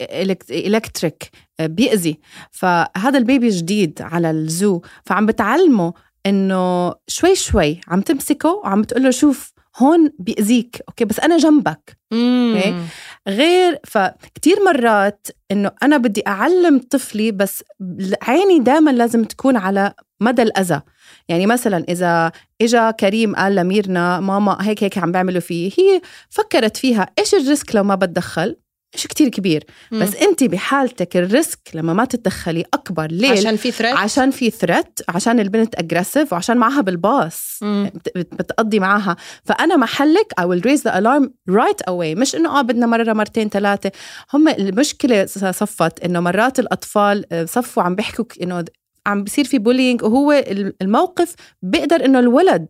electric 0.51 1.29
بيأذي. 1.61 2.19
فهذا 2.51 3.17
ال 3.17 3.24
baby 3.24 3.49
جديد 3.49 4.01
على 4.01 4.31
ال 4.31 4.44
zoo 4.44 4.81
فعم 5.05 5.25
بتعلمه 5.25 5.93
إنه 6.25 6.93
شوي 7.07 7.35
شوي 7.35 7.81
عم 7.87 8.01
تمسكه 8.01 8.49
وعم 8.49 8.81
بتقول 8.81 9.03
له 9.03 9.11
شوف 9.11 9.53
هون 9.77 10.11
بيأذيك 10.19 10.81
أوكي؟ 10.89 11.05
بس 11.05 11.19
أنا 11.19 11.37
جنبك. 11.37 11.97
مم. 12.11 12.85
غير 13.27 13.79
فكتير 13.83 14.57
مرات 14.65 15.27
إنه 15.51 15.71
أنا 15.83 15.97
بدي 15.97 16.23
أعلم 16.27 16.79
طفلي 16.89 17.31
بس 17.31 17.63
عيني 18.21 18.59
دائما 18.59 18.91
لازم 18.91 19.23
تكون 19.23 19.57
على 19.57 19.93
مدى 20.21 20.41
الأذى. 20.41 20.81
يعني 21.27 21.45
مثلا 21.45 21.85
إذا 21.89 22.31
إجا 22.61 22.91
كريم 22.91 23.35
قال 23.35 23.55
لميرنا 23.55 24.19
ماما 24.19 24.57
هيك 24.61 24.83
هيك 24.83 24.97
عم 24.97 25.11
بيعملوا 25.11 25.41
فيه. 25.41 25.71
هي 25.77 26.01
فكرت 26.29 26.77
فيها 26.77 27.07
إيش 27.19 27.35
ال 27.35 27.43
risk 27.43 27.75
لو 27.75 27.83
ما 27.83 27.95
بتدخل؟ 27.95 28.55
مش 28.95 29.07
كتير 29.07 29.27
كبير. 29.29 29.63
مم. 29.91 29.99
بس 30.03 30.15
انت 30.15 30.43
بحالتك 30.43 31.17
ال 31.17 31.26
risk 31.26 31.59
لما 31.73 31.93
ما 31.93 32.05
تتدخلي 32.05 32.63
أكبر 32.73 33.05
ليه 33.11 33.31
عشان 33.31 33.55
في 33.55 33.71
threat 33.71 33.95
عشان 33.95 34.31
في 34.31 34.49
threat 34.49 34.99
عشان 35.09 35.39
البنت 35.39 35.75
aggressive 35.79 36.33
وعشان 36.33 36.57
معها 36.57 36.81
بالباص. 36.81 37.59
مم. 37.61 37.91
بت- 37.95 38.17
بت- 38.17 38.33
بتقضي 38.35 38.79
معاها. 38.79 39.15
فأنا 39.43 39.75
محلك 39.75 40.33
I 40.41 40.43
will 40.43 40.61
raise 40.61 40.81
the 40.81 40.93
alarm 40.93 41.29
right 41.51 41.89
away. 41.89 42.17
مش 42.17 42.35
إنه 42.35 42.59
آه 42.59 42.61
بدنا 42.61 42.85
مرة 42.85 43.13
مرتين 43.13 43.49
ثلاثة. 43.49 43.91
هم 44.33 44.47
المشكلة 44.47 45.25
صفت 45.25 45.99
إنه 46.05 46.19
مرات 46.19 46.59
الأطفال 46.59 47.25
آه، 47.33 47.45
صفوا 47.45 47.83
عم 47.83 47.95
بيحكوا 47.95 48.25
إنه 48.43 48.65
عم 49.07 49.23
بصير 49.23 49.45
في 49.45 49.57
bullying 49.59 50.03
وهو 50.03 50.31
ال- 50.31 50.73
الموقف 50.81 51.35
بيقدر 51.61 52.05
إنه 52.05 52.19
الولد 52.19 52.67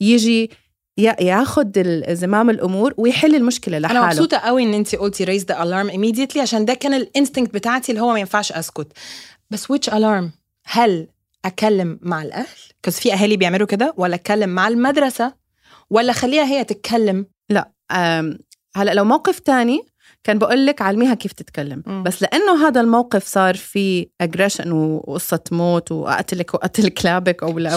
يجي 0.00 0.50
ياخد 0.98 1.78
زمام 2.08 2.50
الأمور 2.50 2.94
ويحل 2.96 3.34
المشكلة 3.34 3.76
أنا 3.76 3.86
لحاله. 3.86 4.06
مبسوطة 4.06 4.36
قوي 4.36 4.62
إن 4.62 4.74
انت 4.74 4.94
قلتي 4.94 5.26
raise 5.26 5.42
the 5.42 5.54
alarm 5.56 5.92
immediately 5.94 6.38
عشان 6.38 6.64
ده 6.64 6.74
كان 6.74 6.94
ال 6.94 7.01
instinct 7.01 7.54
بتاعتي 7.54 7.92
اللي 7.92 8.02
هو 8.02 8.12
ما 8.12 8.20
ينفعش 8.20 8.52
أسكت. 8.52 8.92
بس 9.50 9.72
which 9.72 9.90
alarm 9.90 10.24
هل 10.66 11.08
أكلم 11.44 11.98
مع 12.02 12.22
الأهل؟ 12.22 12.46
'cause 12.82 12.98
في 12.98 13.12
أهالي 13.12 13.36
بيعملوا 13.36 13.66
كده؟ 13.66 13.94
ولا 13.96 14.14
اتكلم 14.14 14.50
مع 14.50 14.68
المدرسة؟ 14.68 15.34
ولا 15.90 16.12
خليها 16.12 16.44
هي 16.44 16.64
تتكلم؟ 16.64 17.26
أم، 17.92 18.38
هلا 18.76 18.94
لو 18.94 19.04
موقف 19.04 19.38
تاني 19.38 19.80
كان 20.24 20.38
بقول 20.38 20.66
لك 20.66 20.82
علميها 20.82 21.14
كيف 21.14 21.32
تتكلم. 21.32 21.82
مم. 21.86 22.02
بس 22.02 22.22
لأنه 22.22 22.68
هذا 22.68 22.80
الموقف 22.80 23.26
صار 23.26 23.54
فيه 23.54 24.06
اجريشن 24.20 24.72
وقصة 24.72 25.40
موت 25.52 25.92
وأقتلك 25.92 26.54
وقتل 26.54 26.88
كلابك 26.88 27.42
أو 27.42 27.58
لا 27.58 27.76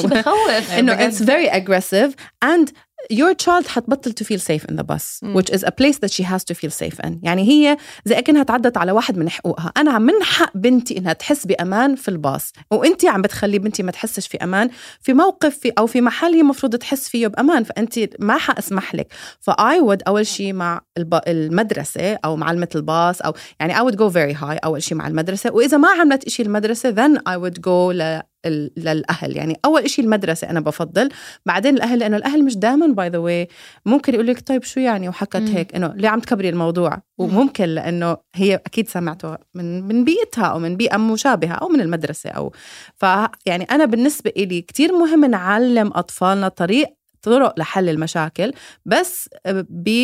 إنه 0.80 1.10
it's 1.10 1.16
very 1.16 1.52
aggressive 1.52 2.12
and 2.46 2.70
your 3.14 3.34
child 3.46 3.68
حتبطل 3.68 4.12
to 4.12 4.26
feel 4.26 4.40
safe 4.40 4.72
in 4.72 4.76
the 4.76 4.84
bus 4.84 5.20
مم. 5.24 5.40
which 5.42 5.50
is 5.54 5.60
a 5.64 5.72
place 5.72 5.98
that 6.00 6.12
she 6.12 6.24
has 6.24 6.44
to 6.44 6.56
feel 6.56 6.72
safe 6.72 7.06
in. 7.06 7.12
يعني 7.24 7.44
هي 7.50 7.78
زي 8.06 8.22
كأنها 8.22 8.44
تعدت 8.44 8.78
على 8.78 8.92
واحد 8.92 9.18
من 9.18 9.30
حقوقها. 9.30 9.72
أنا 9.78 10.00
من 10.00 10.14
حق 10.24 10.58
بنتي 10.58 10.98
إنها 10.98 11.14
تحس 11.14 11.46
بأمان 11.46 11.96
في 11.96 12.08
الباص. 12.08 12.52
وأنت 12.72 13.06
عم 13.06 13.22
بتخلي 13.22 13.60
بنتي 13.60 13.84
ما 13.84 13.92
تحسش 13.92 14.28
في 14.28 14.38
أمان 14.38 14.70
في 15.02 15.14
موقف 15.14 15.58
في 15.58 15.72
أو 15.78 15.88
في 15.88 16.02
محل 16.02 16.34
هي 16.34 16.42
المفروض 16.42 16.76
تحس 16.76 17.10
فيه 17.10 17.28
بأمان. 17.28 17.64
فأنت 17.64 18.00
ما 18.20 18.38
حأسمح 18.38 18.96
لك. 18.96 19.08
ف 19.40 19.61
I 19.61 19.82
would 19.82 20.00
أول 20.08 20.28
شيء 20.28 20.54
مع 20.54 20.82
الب... 20.98 21.20
المدرسة 21.28 22.14
أو 22.26 22.36
معلمة 22.36 22.68
الباص 22.76 23.22
أو 23.22 23.34
يعني 23.60 23.76
I 23.76 23.92
would 23.92 23.96
go 23.96 24.10
very 24.14 24.42
high 24.42 24.60
أول 24.64 24.84
شيء 24.84 24.98
مع 24.98 25.08
المدرسة. 25.08 25.52
وإذا 25.52 25.78
ما 25.78 25.90
عملت 25.90 26.24
إشي 26.24 26.44
المدرسة 26.44 26.92
then 26.96 27.18
I 27.18 27.38
would 27.38 27.58
go 27.62 27.92
ل... 27.94 28.22
للأهل. 28.50 29.38
يعني 29.38 29.60
أول 29.66 29.90
شيء 29.90 30.06
المدرسة 30.06 30.50
أنا 30.50 30.60
بفضل. 30.60 31.10
بعدين 31.46 31.76
الأهل 31.76 32.00
لأنه 32.00 32.18
الأهل 32.18 32.46
مش 32.46 32.58
دائما 32.58 32.88
by 32.88 33.10
the 33.10 33.18
way 33.18 33.48
ممكن 33.86 34.14
يقول 34.14 34.28
لك 34.28 34.48
طيب 34.48 34.64
شو 34.64 34.80
يعني؟ 34.80 35.10
وحكت. 35.10 35.36
هيك 35.36 35.76
إنه 35.76 35.94
ليه 35.96 36.10
عم 36.10 36.20
تكبري 36.20 36.50
الموضوع؟ 36.50 37.02
وممكن 37.18 37.66
لأنه 37.66 38.18
هي 38.36 38.56
أكيد 38.56 38.90
سمعته 38.90 39.38
من 39.54 39.84
من 39.88 40.04
بيئتها 40.04 40.46
أو 40.46 40.60
من 40.60 40.78
بيئة 40.78 40.98
مشابهة 40.98 41.54
أو 41.54 41.68
من 41.68 41.82
المدرسة 41.82 42.30
أو. 42.30 42.54
ف 42.96 43.06
يعني 43.46 43.64
أنا 43.64 43.86
بالنسبة 43.86 44.32
إلي 44.38 44.62
كتير 44.62 44.92
مهم 44.92 45.26
نعلم 45.26 45.92
أطفالنا 45.96 46.48
طريق 46.48 46.88
طرق 47.22 47.60
لحل 47.60 47.90
المشاكل 47.90 48.54
بس 48.86 49.30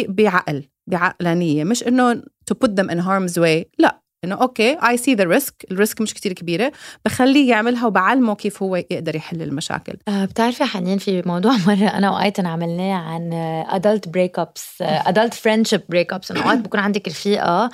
بعقل 0.08 0.64
بعقلانية. 0.88 1.64
مش 1.64 1.88
إنه 1.88 2.14
to 2.52 2.54
put 2.66 2.70
them 2.70 2.90
in 2.90 2.98
harm's 2.98 3.38
way. 3.38 3.66
لا. 3.78 4.02
إنه 4.24 4.36
أوكي 4.36 4.78
I 4.90 4.98
see 4.98 5.13
the 5.13 5.24
risk 5.24 5.66
ال 5.72 5.78
risk 5.78 6.01
مش 6.01 6.13
كتير 6.13 6.34
كبيرة 6.34 6.72
بخليه 7.06 7.50
يعملها 7.50 7.88
وبعلمه 7.88 8.36
كيف 8.36 8.63
هو 8.63 8.75
يقدر 8.75 9.16
يحل 9.16 9.42
المشاكل. 9.42 9.94
آه، 10.08 10.25
بتعرفي 10.25 10.63
حنين 10.63 10.98
في 10.98 11.22
موضوع 11.25 11.51
مرة 11.68 11.88
أنا 11.88 12.12
وآيتن 12.12 12.46
عملناه 12.46 12.94
عن 12.94 13.34
آه، 13.34 13.80
adult 13.80 14.10
breakups 14.10 14.82
آه، 14.82 15.01
adult 15.04 15.34
friendship 15.34 15.82
breakups. 15.96 16.32
إنه 16.32 16.44
أوقات 16.44 16.58
بكون 16.58 16.80
عندك 16.80 17.08
رفيقة 17.08 17.70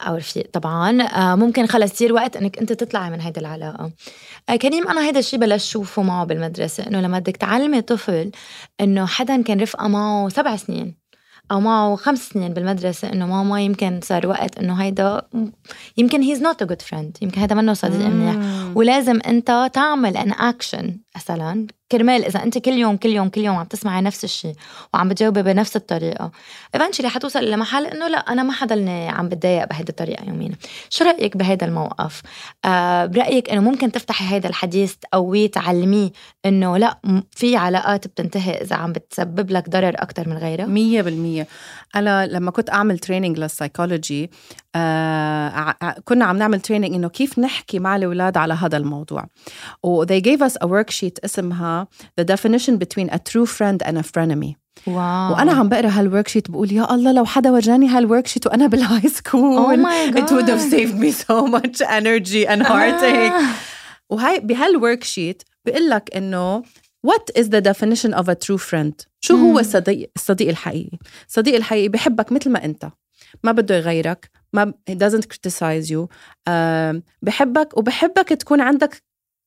أو 0.00 0.14
رفيق 0.16 0.50
طبعا 0.52 1.02
آه، 1.02 1.34
ممكن 1.34 1.66
خلص 1.66 1.92
يصير 1.92 2.12
وقت 2.12 2.36
إنك 2.36 2.58
أنت 2.58 2.72
تطلعي 2.72 3.10
من 3.10 3.20
هيدي 3.20 3.40
العلاقة. 3.40 3.90
آه، 4.48 4.56
كريم 4.56 4.88
أنا 4.88 5.06
هيدا 5.06 5.18
الشيء 5.18 5.38
بلشت 5.38 5.66
شوفه 5.70 6.02
معه 6.02 6.24
بالمدرسة 6.24 6.86
إنه 6.86 7.00
لما 7.00 7.18
بدك 7.18 7.36
تعلمي 7.36 7.80
طفل 7.82 8.30
إنه 8.80 9.06
حدا 9.06 9.42
كان 9.42 9.60
رفقة 9.60 9.88
معه 9.88 10.28
سبع 10.28 10.56
سنين 10.56 11.03
أو 11.50 11.60
معه 11.60 11.96
خمس 11.96 12.28
سنين 12.28 12.54
بالمدرسة 12.54 13.12
إنه 13.12 13.26
ماما 13.26 13.62
يمكن 13.62 14.00
صار 14.02 14.26
وقت 14.26 14.58
إنه 14.58 14.74
هيدا 14.74 15.22
يمكن 15.96 16.34
he's 16.34 16.40
not 16.40 16.66
a 16.66 16.68
good 16.68 16.82
friend. 16.82 17.22
يمكن 17.22 17.40
هذا 17.40 17.54
منه 17.54 17.74
صديق 17.74 18.06
منيح 18.06 18.36
ولازم 18.74 19.20
أنت 19.26 19.70
تعمل 19.72 20.16
an 20.16 20.32
action 20.32 20.98
مثلا 21.16 21.66
كرمال 21.94 22.24
إذا 22.24 22.42
أنت 22.42 22.58
كل 22.58 22.72
يوم 22.72 22.96
كل 22.96 23.08
يوم 23.08 23.28
كل 23.28 23.40
يوم 23.40 23.56
عم 23.56 23.64
تسمعي 23.64 24.02
نفس 24.02 24.24
الشيء 24.24 24.54
وعم 24.94 25.08
بتجاوبي 25.08 25.42
بنفس 25.42 25.76
الطريقة 25.76 26.30
eventually 26.74 27.08
حتوصل 27.08 27.50
لمحل 27.50 27.86
إنه 27.86 28.08
لا 28.08 28.18
أنا 28.18 28.42
ما 28.42 28.52
حضلني 28.52 29.08
عم 29.08 29.28
بتضايق 29.28 29.64
بهيدي 29.64 29.90
الطريقة 29.90 30.24
يوميا 30.28 30.50
شو 30.90 31.04
رأيك 31.04 31.36
بهذا 31.36 31.66
الموقف؟ 31.66 32.22
آه 32.64 33.06
برأيك 33.06 33.50
إنه 33.50 33.60
ممكن 33.60 33.92
تفتحي 33.92 34.24
هذا 34.24 34.48
الحديث 34.48 34.94
تقويه 34.94 35.50
تعلميه 35.50 36.10
إنه 36.46 36.76
لا 36.76 36.98
في 37.30 37.56
علاقات 37.56 38.06
بتنتهي 38.06 38.52
إذا 38.52 38.76
عم 38.76 38.92
بتسبب 38.92 39.50
لك 39.50 39.68
ضرر 39.68 39.94
أكثر 39.96 40.28
من 40.28 40.36
غيرها 40.36 40.66
مية 40.66 41.02
بالمية. 41.02 41.46
أنا 41.96 42.26
لما 42.26 42.50
كنت 42.50 42.70
أعمل 42.70 42.98
training 42.98 43.38
لل 43.38 43.53
psychology 43.53 44.30
آه 44.76 45.74
كنا 46.04 46.24
عم 46.24 46.36
نعمل 46.38 46.60
training 46.60 46.94
إنه 46.94 47.08
كيف 47.08 47.38
نحكي 47.38 47.78
مع 47.78 47.96
الأولاد 47.96 48.36
على 48.36 48.54
هذا 48.54 48.76
الموضوع. 48.76 49.26
و 49.82 50.04
they 50.06 50.20
gave 50.20 50.40
us 50.40 50.54
a 50.64 50.66
worksheet 50.66 51.24
اسمها 51.24 51.88
The 52.20 52.24
definition 52.24 52.78
between 52.78 53.08
a 53.10 53.18
true 53.18 53.46
friend 53.46 53.82
and 53.86 53.96
a 53.98 54.02
frenemy. 54.02 54.54
wow. 54.86 55.32
وأنا 55.32 55.52
عم 55.52 55.68
بقرأ 55.68 55.88
هال 55.88 55.99
worksheet 55.99 56.50
بقول 56.50 56.72
يا 56.72 56.94
الله 56.94 57.12
لو 57.12 57.24
حدا 57.24 57.50
ورجاني 57.50 57.88
هال 57.88 57.98
worksheet 57.98 58.46
وأنا 58.46 58.66
بال 58.66 59.00
high 59.00 59.06
school 59.08 59.65
oh 59.65 59.84
my 59.86 60.16
it 60.18 60.30
would 60.30 60.48
have 60.48 60.60
saved 60.72 60.98
me 60.98 61.10
so 61.10 61.46
much 61.46 61.80
energy 61.82 62.46
and 62.48 62.62
heartache. 62.62 63.32
آه. 63.32 63.42
وهي 64.10 64.40
بهالورك 64.40 65.04
شيت 65.04 65.42
بيقول 65.64 65.90
لك 65.90 66.16
إنه 66.16 66.62
what 67.06 67.40
is 67.40 67.44
the 67.44 67.60
definition 67.60 68.14
of 68.14 68.28
a 68.28 68.34
true 68.34 68.58
friend 68.70 69.06
شو 69.20 69.36
هو. 69.36 69.58
الصديق 69.58 70.10
الصديق 70.16 70.48
الحقيقي؟ 70.48 70.98
الصديق 71.28 71.54
الحقيقي 71.54 71.88
بحبك 71.88 72.32
مثل 72.32 72.50
ما 72.50 72.64
أنت. 72.64 72.88
ما 73.42 73.52
بده 73.52 73.76
يغيرك 73.76 74.30
ما 74.52 74.72
he 74.90 74.94
doesn't 74.94 75.24
criticize 75.24 75.90
you. 75.90 76.06
آم، 76.48 77.02
بحبك 77.22 77.76
وبحبك 77.78 78.28
تكون 78.28 78.60
عندك 78.60 79.02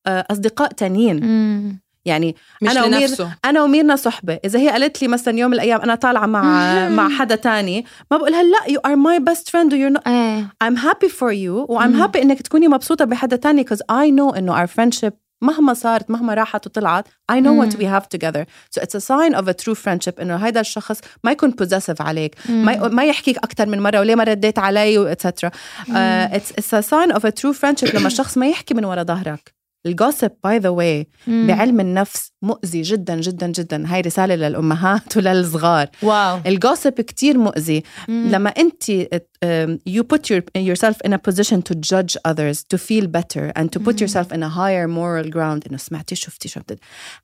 آه، 0.06 0.26
أصدقاء 0.30 0.72
تانيين. 0.72 1.24
مم. 1.24 1.80
يعني 2.04 2.36
مش 2.62 2.70
أنا 2.70 2.84
ومير- 2.84 3.28
أنا 3.44 3.62
وميرنا 3.62 3.96
صحبة. 3.96 4.38
إذا 4.44 4.58
هي 4.58 4.68
قالت 4.68 5.02
لي 5.02 5.08
مثلا 5.08 5.38
يوم 5.38 5.50
من 5.50 5.54
الأيام 5.56 5.80
أنا 5.80 5.94
طالعة 5.94 6.26
مع 6.26 6.42
مع 6.98 7.08
حدا 7.08 7.34
تاني 7.34 7.84
ما 8.10 8.16
بقولها 8.16 8.42
لا 8.42 8.58
you 8.68 8.80
are 8.90 8.96
my 8.96 9.30
best 9.32 9.44
friend 9.50 9.70
and 9.72 9.76
you're 9.76 9.98
not 10.00 10.06
إيه. 10.08 10.48
I'm 10.64 10.76
happy 10.76 11.08
for 11.08 11.32
you 11.32 11.70
وأم 11.70 11.92
مم. 11.92 12.06
happy 12.06 12.16
إنك 12.16 12.42
تكوني 12.42 12.68
مبسوطة 12.68 13.04
بحدا 13.04 13.36
تاني 13.36 13.64
because 13.64 13.78
I 13.92 14.10
know 14.10 14.36
إنه 14.36 14.64
our 14.64 14.68
friendship 14.68 15.12
مهما 15.40 15.74
صارت 15.74 16.10
مهما 16.10 16.34
راحت 16.34 16.66
وطلعت 16.66 17.08
I 17.32 17.34
know 17.36 17.62
what 17.62 17.76
مم. 17.76 17.80
we 17.80 17.84
have 17.84 18.08
together. 18.18 18.44
So 18.76 18.82
it's 18.82 18.94
a 18.94 19.00
sign 19.00 19.34
of 19.34 19.48
a 19.48 19.54
true 19.54 19.74
friendship 19.74 20.20
إنه 20.20 20.36
هيدا 20.36 20.60
الشخص 20.60 21.00
ما 21.24 21.30
يكون 21.32 21.54
possessive 21.62 22.00
عليك 22.00 22.34
ما 22.48 22.72
ي- 22.72 22.78
ما 22.88 23.04
يحكيك 23.04 23.38
أكتر 23.38 23.66
من 23.66 23.80
مرة 23.80 23.98
وليه 24.00 24.14
ما 24.14 24.24
رديت 24.24 24.58
علي 24.58 24.98
و 24.98 25.14
etc 25.14 25.16
uh, 25.48 25.50
it's, 26.36 26.50
it's 26.60 26.72
a 26.72 26.82
sign 26.82 27.12
of 27.12 27.24
a 27.24 27.30
true 27.32 27.52
friendship 27.54 27.94
لما 27.94 28.06
الشخص 28.06 28.38
ما 28.38 28.48
يحكي 28.48 28.74
من 28.74 28.84
ورا 28.84 29.02
ظهرك. 29.02 29.57
ال 29.86 29.92
gossip 29.92 30.30
by 30.44 30.58
the 30.58 30.68
way. 30.68 31.06
بعلم 31.26 31.80
النفس 31.80 32.32
مؤذي 32.42 32.82
جدا 32.82 33.20
جدا 33.20 33.46
جدا. 33.46 33.84
هاي 33.86 34.00
رسالة 34.00 34.34
للأمهات 34.34 34.98
وللصغار. 35.16 35.88
wow. 36.02 36.40
ال 36.46 36.53
gossip 36.53 36.92
كتير 36.92 37.38
مؤذي. 37.38 37.82
مم. 38.08 38.28
لما 38.30 38.50
انت 38.50 38.84
um, 39.44 39.78
you 39.88 40.02
put 40.02 40.30
your, 40.30 40.42
yourself 40.56 40.96
in 41.06 41.12
a 41.12 41.18
position 41.18 41.62
to 41.62 41.74
judge 41.74 42.16
others 42.24 42.64
to 42.72 42.78
feel 42.78 43.06
better 43.06 43.52
and 43.56 43.72
to 43.72 43.78
put 43.80 44.00
yourself 44.00 44.32
in 44.32 44.42
a 44.42 44.48
higher 44.48 44.88
moral 44.88 45.30
ground. 45.30 45.66
إنه 45.68 45.76
سمعتي 45.76 46.14
شفتي 46.14 46.48
شفتي. 46.48 46.76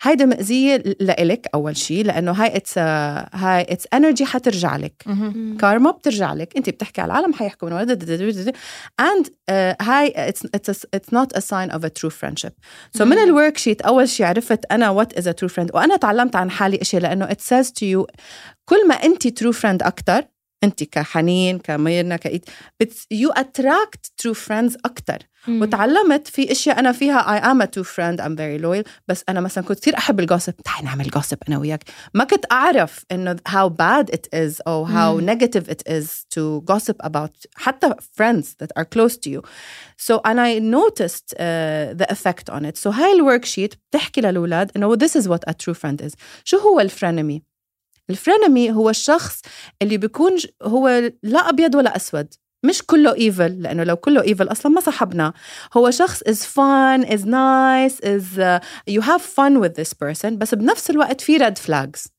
هيدا 0.03 0.25
مأذية 0.25 0.77
لإلك 1.01 1.47
أول 1.55 1.77
شيء 1.77 2.05
لأنه 2.05 2.33
هاي 2.33 2.57
اتس 2.57 2.79
هاي 2.79 3.63
اتس 3.69 3.87
انرجي 3.95 4.25
حترجع 4.25 4.77
لك. 4.77 5.03
مم. 5.07 5.57
كارما 5.61 5.91
بترجع 5.91 6.33
لك. 6.35 6.57
انت 6.57 6.71
بتحكي 6.71 7.01
على 7.01 7.13
العالم 7.13 7.33
حيحكوا 7.33 7.71
من 7.71 7.95
and 9.03 9.27
uh, 9.27 9.53
هاي 9.81 10.33
it's, 10.33 10.43
it's, 10.57 10.69
a, 10.69 10.75
it's 10.97 11.13
not 11.13 11.29
a 11.35 11.41
sign 11.41 11.71
of 11.71 11.85
a 11.85 11.91
true 12.45 12.53
friendship 12.53 12.99
so 12.99 13.03
من 13.03 13.19
الورك 13.19 13.59
شيت 13.59 13.83
أول 13.83 14.09
شيء 14.09 14.27
عرفت 14.27 14.65
أنا 14.71 15.05
what 15.05 15.19
is 15.19 15.27
a 15.27 15.33
true 15.33 15.49
friend. 15.49 15.75
وأنا 15.75 15.97
تعلمت 15.97 16.37
عن 16.37 16.51
حالي 16.51 16.79
إشي 16.83 16.99
لأنه 16.99 17.29
it 17.29 17.41
says 17.41 17.67
to 17.71 17.85
you 17.85 18.07
كل 18.65 18.89
ما 18.89 18.95
أنت 18.95 19.29
true 19.29 19.53
friend 19.53 19.87
أكثر 19.87 20.25
أنت 20.65 20.85
كحنين 20.85 21.59
كميرنا 21.59 22.17
كايت 22.17 22.51
يو 23.11 23.31
اتراكت 23.31 24.13
ترو 24.17 24.35
فريندز 24.35 24.77
أكثر 24.85 25.19
وتعلمت 25.49 26.29
في 26.29 26.53
أشياء 26.53 26.79
أنا 26.79 26.93
فيها. 26.93 27.33
I 27.35 27.39
am 27.39 27.63
a 27.63 27.65
true 27.65 27.83
friend 27.83 28.21
I'm 28.21 28.37
very 28.37 28.59
loyal 28.59 28.85
بس 29.09 29.25
أنا 29.29 29.41
مثلا 29.41 29.65
كنت 29.65 29.81
كثير 29.81 29.97
أحب 29.99 30.21
ال 30.21 30.26
gossip 30.26 30.55
تعي 30.57 30.83
نعمل 30.83 31.11
gossip 31.11 31.39
أنا 31.49 31.59
وياك. 31.59 31.85
ما 32.15 32.25
كنت 32.25 32.53
أعرف 32.53 33.05
إنه 33.13 33.37
how 33.49 33.69
bad 33.69 34.15
it 34.15 34.27
is 34.35 34.61
أو 34.67 34.87
mm. 34.87 35.25
negative 35.25 35.69
it 35.69 35.83
is 35.89 36.07
to 36.35 36.63
gossip 36.73 36.97
about 37.07 37.47
حتى 37.55 37.95
friends 38.19 38.47
that 38.63 38.71
are 38.79 38.85
close 38.85 39.17
to 39.17 39.31
you. 39.31 39.43
So 39.97 40.21
and 40.25 40.41
I 40.41 40.59
noticed 40.59 41.35
uh, 41.35 41.95
the 42.01 42.07
effect 42.11 42.51
on 42.51 42.65
it. 42.65 42.77
So 42.77 42.91
هاي 42.91 43.13
ال 43.13 43.45
worksheet 43.45 43.75
بتحكي 43.91 44.21
للأولاد 44.21 44.71
إنه 44.77 44.97
this 44.97 45.17
is 45.21 45.29
what 45.29 45.41
a 45.49 45.55
true 45.55 45.75
friend 45.75 46.07
is. 46.07 46.15
شو 46.45 46.59
هو 46.59 46.81
ال 46.81 46.88
frenemy 46.88 47.43
ال 48.11 48.18
frenemy 48.18 48.73
هو 48.73 48.91
الشخص 48.91 49.43
اللي 49.83 49.97
بيكون 49.97 50.37
هو 50.63 51.13
لا 51.23 51.49
أبيض 51.49 51.75
ولا 51.75 51.97
أسود. 51.97 52.35
مش 52.65 52.83
كله 52.83 53.15
evil 53.15 53.63
لأنه 53.63 53.85
لو 53.85 53.97
كله 53.97 54.23
evil 54.23 54.53
أصلا 54.53 54.73
ما 54.73 54.81
صاحبنا. 54.81 55.33
هو 55.77 55.91
شخص 55.91 56.23
fun 56.23 57.05
is 57.05 57.21
nice 57.25 58.01
is 58.01 58.39
uh, 58.39 58.61
you 58.91 59.01
have 59.01 59.23
fun 59.23 59.61
with 59.63 59.75
this 59.81 59.93
person 60.05 60.27
بس 60.27 60.55
بنفس 60.55 60.91
الوقت 60.91 61.21
في 61.21 61.39
red 61.39 61.59
flags. 61.67 62.14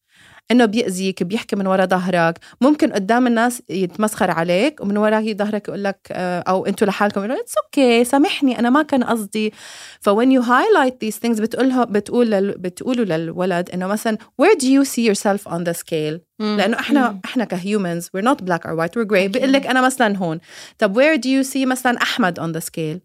إنه 0.52 0.66
بيأذيك 0.66 1.24
بيحكي 1.24 1.56
من 1.56 1.68
ورا 1.68 1.86
ظهرك. 1.86 2.40
ممكن 2.62 2.94
قدام 2.94 3.28
الناس 3.28 3.62
يتمسخر 3.70 4.32
عليك 4.32 4.82
ومن 4.82 4.98
وراء 4.98 5.34
ظهرك 5.34 5.68
يقول 5.68 5.84
لك 5.84 6.08
آه، 6.12 6.40
أو 6.40 6.66
أنتوا 6.66 6.88
لحالكم 6.88 7.22
يقولوا 7.22 7.42
it's 7.42 7.54
okay 7.66 8.04
okay, 8.04 8.08
سامحني 8.08 8.60
أنا 8.60 8.70
ما 8.70 8.82
كان 8.84 9.04
قصدي. 9.04 9.54
ف 10.02 10.08
when 10.08 10.32
you 10.32 10.42
highlight 10.42 11.04
these 11.04 11.20
things 11.20 11.40
بتقولها 11.42 11.84
بتقول 11.84 12.32
لل 12.32 12.58
بتقولوا 12.58 13.06
للولد 13.06 13.70
إنه 13.70 13.88
مثلا 13.88 14.18
where 14.42 14.56
do 14.56 14.66
you 14.66 14.86
see 14.90 15.12
yourself 15.12 15.52
on 15.52 15.64
the 15.70 15.74
scale? 15.74 16.20
لأنه 16.40 16.80
إحنا 16.80 17.10
مم. 17.12 17.20
إحنا 17.26 17.46
ك 17.46 17.55
humans 17.55 18.08
we're 18.08 18.26
not 18.26 18.38
black 18.46 18.66
or 18.66 18.76
white 18.76 18.96
we're 18.98 19.08
gray. 19.12 19.28
بيقول 19.28 19.54
لك 19.54 19.68
أنا 19.68 19.82
مثلا 19.82 20.18
هون. 20.18 20.40
طب 20.80 21.00
where 21.00 21.18
do 21.18 21.28
you 21.28 21.52
see 21.54 21.66
مثلا 21.66 22.02
أحمد 22.02 22.40
on 22.40 22.60
the 22.60 22.66
scale 22.66 23.00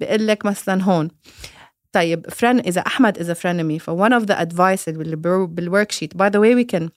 بيقول 0.00 0.26
لك 0.26 0.46
مثلا 0.46 0.82
هون. 0.82 1.08
طيب 1.95 2.29
فرن 2.29 2.59
اذا 2.59 2.81
احمد 2.81 3.17
is 3.17 3.27
a 3.27 3.35
frenemy 3.35 3.83
ف 3.83 3.89
one 3.89 4.21
of 4.21 4.25
the 4.25 4.35
advice 4.35 4.87
اللي 4.87 5.15
بالورك 5.45 5.91
شيت 5.91 6.13
by 6.13 6.29
the 6.29 6.39
way 6.39 6.55
we 6.55 6.65
can 6.75 6.89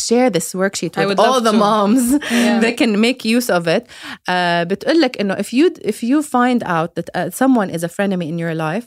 share 0.00 0.30
this 0.30 0.54
worksheet 0.54 0.96
with 0.96 1.20
all 1.20 1.40
the 1.40 1.52
to. 1.52 1.58
moms 1.58 2.12
yeah. 2.30 2.60
they 2.60 2.72
can 2.72 3.00
make 3.00 3.24
use 3.24 3.50
of 3.50 3.66
it 3.68 3.86
uh, 4.28 4.64
بتقول 4.64 5.00
لك 5.00 5.20
انه 5.20 5.34
if 5.34 5.52
you 5.52 5.70
if 5.84 6.02
you 6.02 6.22
find 6.22 6.62
out 6.64 6.94
that 6.94 7.10
uh, 7.14 7.30
someone 7.30 7.70
is 7.70 7.84
a 7.84 7.88
frenemy 7.88 8.28
in 8.28 8.38
your 8.38 8.54
life 8.54 8.86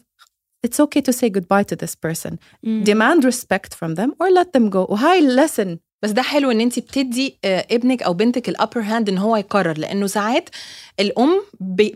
it's 0.66 0.80
okay 0.80 1.02
to 1.02 1.14
say 1.14 1.30
goodbye 1.30 1.64
to 1.64 1.76
this 1.76 1.96
person 1.96 2.40
mm. 2.66 2.84
demand 2.84 3.24
respect 3.24 3.72
from 3.76 3.96
them 3.96 4.10
or 4.20 4.28
let 4.32 4.54
them 4.54 4.70
go 4.70 4.86
وهاي 4.90 5.36
lesson 5.36 5.80
بس 6.03 6.11
ده 6.11 6.23
حلو 6.23 6.51
إن 6.51 6.61
أنت 6.61 6.79
بتدي 6.79 7.39
ابنك 7.45 8.03
أو 8.03 8.15
بنتك 8.15 8.49
الابر 8.49 8.81
هاند 8.81 9.09
إن 9.09 9.19
هو 9.19 9.37
يقرر 9.37 9.79
لأنه 9.79 10.07
ساعات 10.07 10.49
الأم 11.01 11.43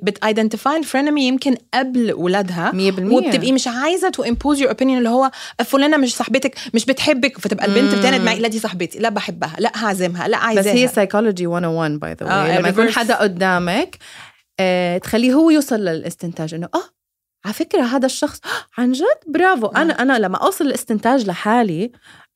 بت 0.03 0.17
identify 0.17 0.77
ال 0.77 0.82
frenemy 0.82 1.23
يمكن 1.27 1.57
قبل 1.75 2.13
ولادها 2.13 2.71
100% 2.73 2.75
وبتبقي 2.99 3.53
مش 3.53 3.69
عايزة 3.69 4.09
to 4.09 4.23
impose 4.23 4.61
your 4.61 4.71
opinion 4.71 4.99
اللي 4.99 5.09
هو 5.09 5.31
فلانة 5.65 5.97
مش 5.97 6.15
صاحبتك 6.17 6.55
مش 6.75 6.85
بتحبك. 6.87 7.39
فتبقى 7.39 7.67
البنت 7.67 7.95
بتاند 7.95 8.21
معي 8.25 8.39
لا 8.39 8.49
دي 8.49 8.59
صاحبتي 8.59 8.99
لا 8.99 9.09
بحبها 9.09 9.57
لا 9.59 9.73
هعزمها 9.75 10.29
لا 10.29 10.37
عايزاها. 10.37 10.65
بس 10.75 10.79
هي 10.81 10.89
psychology 10.89 11.47
101 11.47 11.91
by 12.01 12.17
the 12.21 12.27
way 12.27 12.59
لما 12.59 12.69
يكون 12.69 12.89
حدا 12.91 13.15
قدامك 13.19 13.97
آه 14.61 14.99
تخليه 14.99 15.33
هو 15.35 15.51
يوصل 15.51 15.77
للإستنتاج 15.81 16.55
إنه 16.55 16.69
أه 16.75 16.83
على 17.45 17.55
فكرة 17.55 17.83
هذا 17.83 18.07
الشخص 18.07 18.41
عن 18.79 18.93
جد؟ 18.93 19.05
برافو. 19.27 19.67
أنا 19.67 20.03
أنا 20.03 20.19
لما 20.19 20.37
أوصل 20.37 20.67
الاستنتاج 20.67 21.27
لحالي 21.27 21.93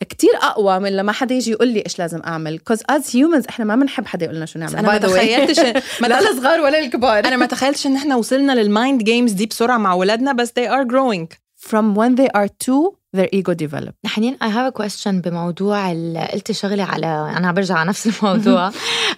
كتير 0.09 0.31
أقوى 0.43 0.79
من 0.79 0.97
لما 0.97 1.13
حدا 1.13 1.35
يجي 1.35 1.51
يقول 1.51 1.69
لي 1.69 1.83
إيش 1.87 1.99
لازم 1.99 2.23
أعمل. 2.27 2.59
'cause 2.59 2.83
as 2.91 3.17
humans 3.17 3.45
إحنا 3.49 3.65
ما 3.65 3.77
بنحب 3.77 4.07
حدا 4.07 4.25
يقول 4.25 4.37
لنا 4.37 4.47
شو 4.47 4.59
نعمل. 4.59 4.77
أنا 4.77 4.89
ما 4.89 4.99
تخيلتش 4.99 5.59
لا 6.01 6.31
الصغار 6.31 6.61
ولا 6.61 6.79
الكبار. 6.79 7.19
أنا 7.19 7.37
ما 7.37 7.47
تخيلتش 7.55 7.87
إن 7.87 7.97
إحنا 7.97 8.17
وصلنا 8.17 8.53
لل 8.53 8.70
mind 8.70 9.03
games 9.05 9.33
دي 9.33 9.47
بسرعة 9.47 9.79
مع 9.79 9.95
ولادنا 9.95 10.33
بس 10.33 10.49
they 10.49 10.69
are 10.71 10.85
growing. 10.85 11.27
From 11.71 11.95
when 11.97 12.15
they 12.21 12.29
are 12.41 12.49
two 12.67 12.95
their 13.19 13.29
ego 13.39 13.55
develop. 13.55 13.93
حنين 14.07 14.37
I 14.45 14.49
have 14.49 14.73
a 14.73 14.83
question 14.83 15.09
بموضوع 15.09 15.89
قلتي 16.33 16.53
شغلة 16.53 16.85
على 16.85 17.07
أنا 17.37 17.53
برجع 17.53 17.75
على 17.75 17.89
نفس 17.89 18.07
الموضوع. 18.07 18.69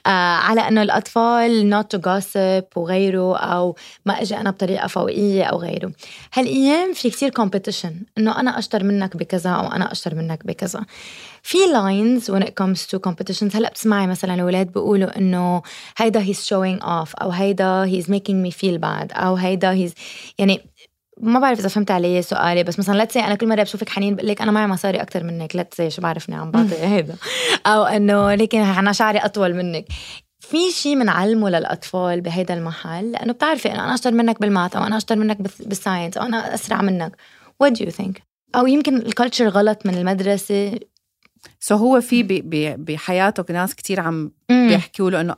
آه 0.07 0.37
على 0.37 0.69
إنه 0.69 0.83
الأطفال 0.83 1.71
not 1.75 1.97
to 1.97 2.00
gossip 2.00 2.76
وغيره 2.76 3.37
أو 3.37 3.76
ما 4.07 4.23
أجي 4.23 4.37
أنا 4.37 4.50
بطريقة 4.50 4.87
فوقية 4.87 5.45
أو 5.45 5.59
غيره. 5.59 5.92
هالأيام 6.35 6.92
في 6.92 7.11
كتير 7.11 7.30
competition. 7.30 7.92
إنه 8.19 8.40
أنا 8.40 8.59
أشطر 8.59 8.85
منك 8.85 9.16
بكذا 9.16 9.50
أو 9.50 9.73
أنا 9.73 9.92
أشطر 9.92 10.14
منك 10.14 10.47
بكذا. 10.47 10.85
في 11.42 11.59
lines 11.59 12.25
when 12.28 12.42
it 12.42 12.54
comes 12.62 12.87
to 12.87 12.99
competitions. 13.09 13.57
هلأ 13.57 13.69
بتسمعي 13.69 14.07
مثلا 14.07 14.35
الأولاد 14.35 14.73
بيقولوا 14.73 15.19
إنه 15.19 15.62
هيدا 15.97 16.25
he's 16.25 16.37
showing 16.37 16.83
off 16.83 17.12
أو 17.23 17.30
هيدا 17.30 17.87
he's 17.87 18.04
making 18.07 18.47
me 18.47 18.52
feel 18.52 18.78
bad 18.78 19.16
أو 19.16 19.35
هيدا 19.35 19.88
he's 19.88 19.92
يعني 20.38 20.61
ما 21.23 21.41
بعرف 21.41 21.59
إذا 21.59 21.69
فهمت 21.69 21.91
علي 21.91 22.23
سؤالي 22.23 22.62
بس 22.62 22.79
مثلا 22.79 23.03
let's 23.02 23.14
say 23.14 23.20
أنا 23.21 23.35
كل 23.35 23.49
مرة 23.49 23.62
بشوفك 23.62 23.88
حنين 23.88 24.16
بقول 24.16 24.29
لك 24.29 24.42
أنا 24.42 24.51
معي 24.51 24.66
مصاري 24.66 25.03
أكثر 25.03 25.25
منك 25.25 25.57
let's 25.57 25.78
say 25.78 25.90
شو 25.90 26.03
بعرفني 26.03 26.35
عم 26.35 26.51
بعطي 26.51 26.75
هيدا. 26.75 27.16
أو 27.66 27.85
إنه 27.85 28.35
لكن 28.35 28.61
أنا 28.61 28.92
شعري 28.92 29.18
أطول 29.18 29.55
منك. 29.55 29.85
في 30.40 30.71
شيء 30.71 31.01
بنعلمه 31.01 31.51
للأطفال 31.51 32.21
بهيدا 32.21 32.55
المحل؟ 32.55 33.12
لأنه 33.12 33.33
بتعرفي 33.33 33.73
إنه 33.73 33.85
أنا 33.85 33.94
أشطر 33.94 34.12
منك 34.12 34.40
بال 34.40 34.53
math 34.53 34.77
أو 34.77 34.85
أنا 34.85 34.97
أشطر 34.97 35.16
منك 35.16 35.37
بال 35.40 35.57
science 35.57 36.16
أو 36.16 36.27
أنا 36.27 36.55
أسرع 36.55 36.83
منك. 36.83 37.16
What 37.64 37.71
do 37.71 37.87
you 37.87 37.90
think? 37.90 38.21
أو 38.55 38.66
يمكن 38.66 38.97
ال 38.96 39.03
culture 39.03 39.49
غلط 39.49 39.87
من 39.87 39.94
المدرسة. 39.94 40.79
so 41.61 41.77
so 41.77 41.81
هو 41.81 42.01
في 42.01 42.23
بحياته 42.79 43.53
ناس 43.53 43.75
كتير 43.75 44.01
عم 44.01 44.31
بيحكوا 44.49 45.11
له 45.11 45.21
إنه 45.21 45.37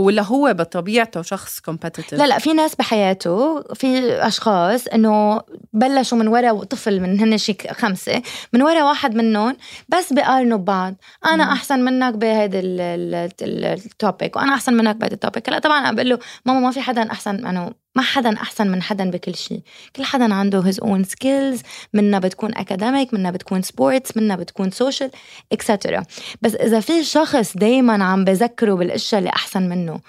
ولا 0.00 0.22
هو 0.22 0.54
بطبيعته 0.54 1.22
شخص 1.22 1.60
competitive 1.60 2.14
لا 2.18 2.26
لا 2.26 2.38
في 2.38 2.52
ناس 2.52 2.74
بحياته 2.74 3.62
في 3.74 4.12
أشخاص 4.26 4.86
إنه 4.86 5.40
بلشوا 5.72 6.18
من 6.18 6.28
وراء 6.28 6.64
طفل 6.64 7.00
من 7.00 7.20
هن 7.20 7.38
شي 7.38 7.56
خمسة 7.70 8.22
من 8.52 8.62
وراء 8.62 8.84
واحد 8.86 9.14
منهم 9.14 9.56
بس 9.88 10.12
بقارنوا 10.12 10.58
ببعض. 10.58 10.94
أنا 11.26 11.44
مم. 11.44 11.50
أحسن 11.50 11.80
منك 11.80 12.14
بهذا 12.14 12.60
ال 13.42 13.58
topic 13.58 14.36
وأنا 14.36 14.54
أحسن 14.54 14.74
منك 14.74 14.96
بهذا 14.96 15.14
ال 15.14 15.20
topic 15.20 15.48
لا 15.48 15.58
طبعا 15.58 15.92
بقول 15.92 16.08
له 16.08 16.18
ماما 16.46 16.60
ما 16.60 16.70
في 16.70 16.80
حدا 16.80 17.10
أحسن 17.12 17.46
انه 17.46 17.72
ما 17.94 18.02
حدا 18.02 18.32
أحسن 18.34 18.68
من 18.68 18.82
حدا 18.82 19.10
بكل 19.10 19.34
شيء. 19.34 19.60
كل 19.96 20.04
حدا 20.04 20.34
عنده 20.34 20.72
his 20.72 20.76
own 20.76 21.04
skills 21.04 21.62
منا 21.94 22.18
بتكون 22.18 22.54
academic 22.54 23.14
منا 23.14 23.30
بتكون 23.30 23.62
sports 23.62 24.16
منا 24.16 24.36
بتكون 24.36 24.70
social 24.70 25.10
etc 25.54 26.02
بس 26.42 26.54
إذا 26.54 26.80
في 26.80 27.04
شخص 27.04 27.56
دايما 27.56 28.04
عم 28.04 28.24
بذكره 28.24 28.74
بالأشياء 28.74 29.18
اللي 29.18 29.30
أحسن 29.30 29.68
منه 29.68 30.00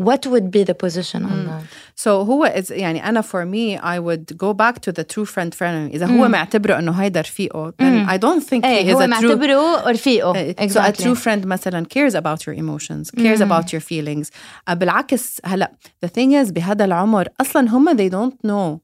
what 0.00 0.26
would 0.26 0.50
be 0.50 0.62
the 0.64 0.74
position 0.74 1.22
on 1.24 1.48
mm. 1.48 1.62
that 1.95 2.01
so 2.03 2.07
هو 2.07 2.53
is 2.55 2.71
يعني 2.71 3.09
أنا 3.09 3.21
for 3.21 3.45
me 3.45 3.77
I 3.81 3.99
would 3.99 4.37
go 4.37 4.53
back 4.53 4.81
to 4.81 4.91
the 4.91 5.03
true 5.03 5.25
friend 5.25 5.53
friend 5.55 5.93
إذا 5.93 6.07
mm. 6.07 6.09
هو 6.09 6.27
معتبره 6.27 6.79
إنه 6.79 6.91
هيدا 6.91 7.21
رفيقه 7.21 7.73
then 7.81 8.05
mm. 8.05 8.09
I 8.09 8.17
don't 8.17 8.43
think 8.43 8.65
ايه 8.65 8.85
he 8.85 8.89
is 8.89 8.95
هو 8.95 9.01
a 9.01 9.07
معتبره 9.07 9.89
رفيقه 9.89 10.53
exactly. 10.53 10.73
so 10.73 10.79
a 10.79 10.91
true 10.91 11.15
friend 11.15 11.45
مثلا 11.45 11.85
cares 11.85 12.13
about 12.13 12.45
your 12.45 12.53
emotions 12.53 13.11
cares 13.21 13.39
mm. 13.39 13.45
about 13.45 13.73
your 13.73 13.81
feelings 13.81 14.29
بالعكس 14.69 15.41
هلا 15.45 15.71
the 16.05 16.09
thing 16.09 16.45
is 16.45 16.51
بهذا 16.51 16.85
العمر 16.85 17.27
أصلا 17.41 17.69
هم 17.69 17.97
they 17.97 18.09
don't 18.09 18.35
know 18.47 18.79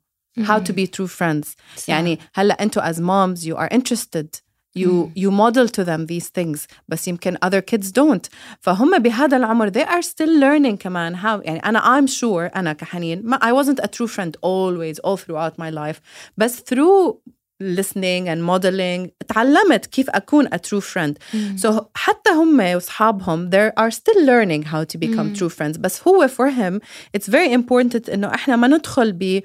how 0.46 0.60
to 0.60 0.74
be 0.74 0.88
true 0.88 1.08
friends 1.08 1.48
يعني 1.88 2.20
هلا 2.36 2.64
أنتوا 2.64 2.92
as 2.92 2.96
moms 2.96 3.40
you 3.46 3.56
are 3.56 3.70
interested 3.78 4.48
you 4.78 4.90
mm. 4.90 5.12
you 5.16 5.32
model 5.32 5.68
to 5.68 5.84
them 5.84 6.06
these 6.06 6.30
things 6.30 6.68
بس 6.88 7.08
يمكن 7.08 7.38
other 7.46 7.62
kids 7.62 7.92
don't 7.92 8.30
فهم 8.62 8.98
بهذا 8.98 9.38
العمر 9.38 9.70
they 9.72 9.86
are 9.86 10.02
still 10.02 10.40
learning 10.40 10.78
كمان 10.78 11.18
how 11.18 11.46
يعني 11.46 11.60
أنا 11.60 11.80
I'm 11.80 12.08
sure 12.08 12.56
أنا 12.56 12.74
كحنين 12.74 13.22
ما 13.26 13.38
I 13.38 13.64
wasn't 13.64 13.80
a 13.84 13.88
true 13.88 14.08
friend 14.08 14.38
always 14.42 15.00
all 15.00 15.18
throughout 15.18 15.58
my 15.58 15.70
life 15.70 16.00
بس 16.38 16.62
through 16.62 17.18
listening 17.64 18.30
and 18.30 18.44
modeling 18.44 19.10
تعلمت 19.28 19.86
كيف 19.86 20.10
أكون 20.10 20.48
a 20.48 20.58
true 20.58 20.82
friend 20.82 21.18
mm. 21.34 21.58
so 21.58 21.86
حتى 21.96 22.30
هم 22.30 22.60
وأصحابهم 22.60 23.50
they 23.50 23.72
are 23.80 23.92
still 23.92 24.26
learning 24.26 24.64
how 24.64 24.84
to 24.84 24.98
become 24.98 25.34
mm. 25.34 25.38
true 25.38 25.50
friends 25.50 25.78
بس 25.80 26.08
هو 26.08 26.28
for 26.28 26.50
him 26.50 26.80
it's 27.18 27.28
very 27.28 27.52
important 27.54 28.10
إنه 28.10 28.34
إحنا 28.34 28.56
ما 28.56 28.68
ندخل 28.68 29.12
بال 29.12 29.42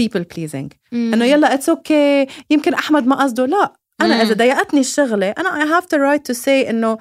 people 0.00 0.24
pleasing 0.34 0.68
mm. 0.68 0.94
إنه 0.94 1.24
يلا 1.24 1.56
it's 1.56 1.68
okay 1.68 2.30
يمكن 2.50 2.74
أحمد 2.74 3.06
ما 3.06 3.22
قصده 3.22 3.46
لا 3.46 3.72
انا 4.00 4.22
اذا 4.22 4.34
ضايقتني 4.34 4.80
الشغله 4.80 5.30
انا 5.30 5.64
I 5.64 5.80
have 5.80 5.86
the 5.86 5.98
right 5.98 6.32
to 6.32 6.36
say 6.36 6.68
انه 6.68 6.98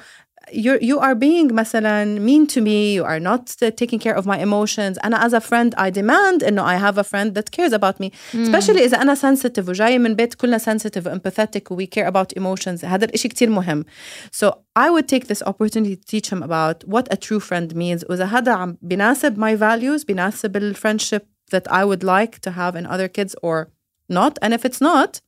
you 0.52 0.80
you 0.82 1.00
are 1.00 1.16
being 1.16 1.54
مثلا 1.54 2.20
mean 2.20 2.48
to 2.48 2.62
me 2.62 2.94
you 2.94 3.04
are 3.04 3.20
not 3.20 3.56
taking 3.76 4.00
care 4.00 4.16
of 4.16 4.26
my 4.26 4.38
emotions 4.38 4.98
أنا 5.04 5.28
as 5.28 5.34
a 5.34 5.40
friend 5.40 5.76
I 5.78 5.90
demand 5.90 6.44
إنه 6.44 6.66
I 6.66 6.78
have 6.78 6.98
a 6.98 7.04
friend 7.04 7.36
that 7.36 7.52
cares 7.52 7.74
about 7.74 8.00
me 8.00 8.10
mm. 8.10 8.48
especially 8.48 8.82
إذا 8.82 9.02
أنا 9.02 9.16
sensitive 9.16 9.70
وجاي 9.70 10.00
من 10.00 10.14
بيت 10.16 10.34
كلنا 10.34 10.58
sensitive 10.58 11.08
و 11.08 11.16
empathetic 11.16 11.72
و 11.72 11.82
we 11.82 11.86
care 11.86 12.08
about 12.08 12.40
emotions 12.40 12.86
هذا 12.86 13.06
الإشي 13.06 13.28
كتير 13.28 13.50
مهم 13.50 13.86
so 14.32 14.48
I 14.76 14.90
would 14.90 15.08
take 15.08 15.28
this 15.28 15.44
opportunity 15.46 15.96
to 15.96 16.06
teach 16.06 16.30
him 16.30 16.44
about 16.44 16.84
what 16.88 17.14
a 17.14 17.18
true 17.18 17.40
friend 17.40 17.76
means 17.76 18.04
وإذا 18.10 18.26
هذا 18.26 18.52
عم 18.52 18.78
بيناسب 18.82 19.38
my 19.38 19.56
values 19.56 20.06
بيناسب 20.06 20.58
ال 20.58 20.76
friendship 20.76 21.22
that 21.52 21.72
I 21.72 21.84
would 21.86 22.04
like 22.04 22.40
to 22.40 22.52
have 22.52 22.76
in 22.76 22.86
other 22.86 23.08
kids 23.08 23.36
or 23.44 23.68
not 24.10 24.38
and 24.42 24.54
if 24.54 24.66
it's 24.66 24.82
not 24.82 25.22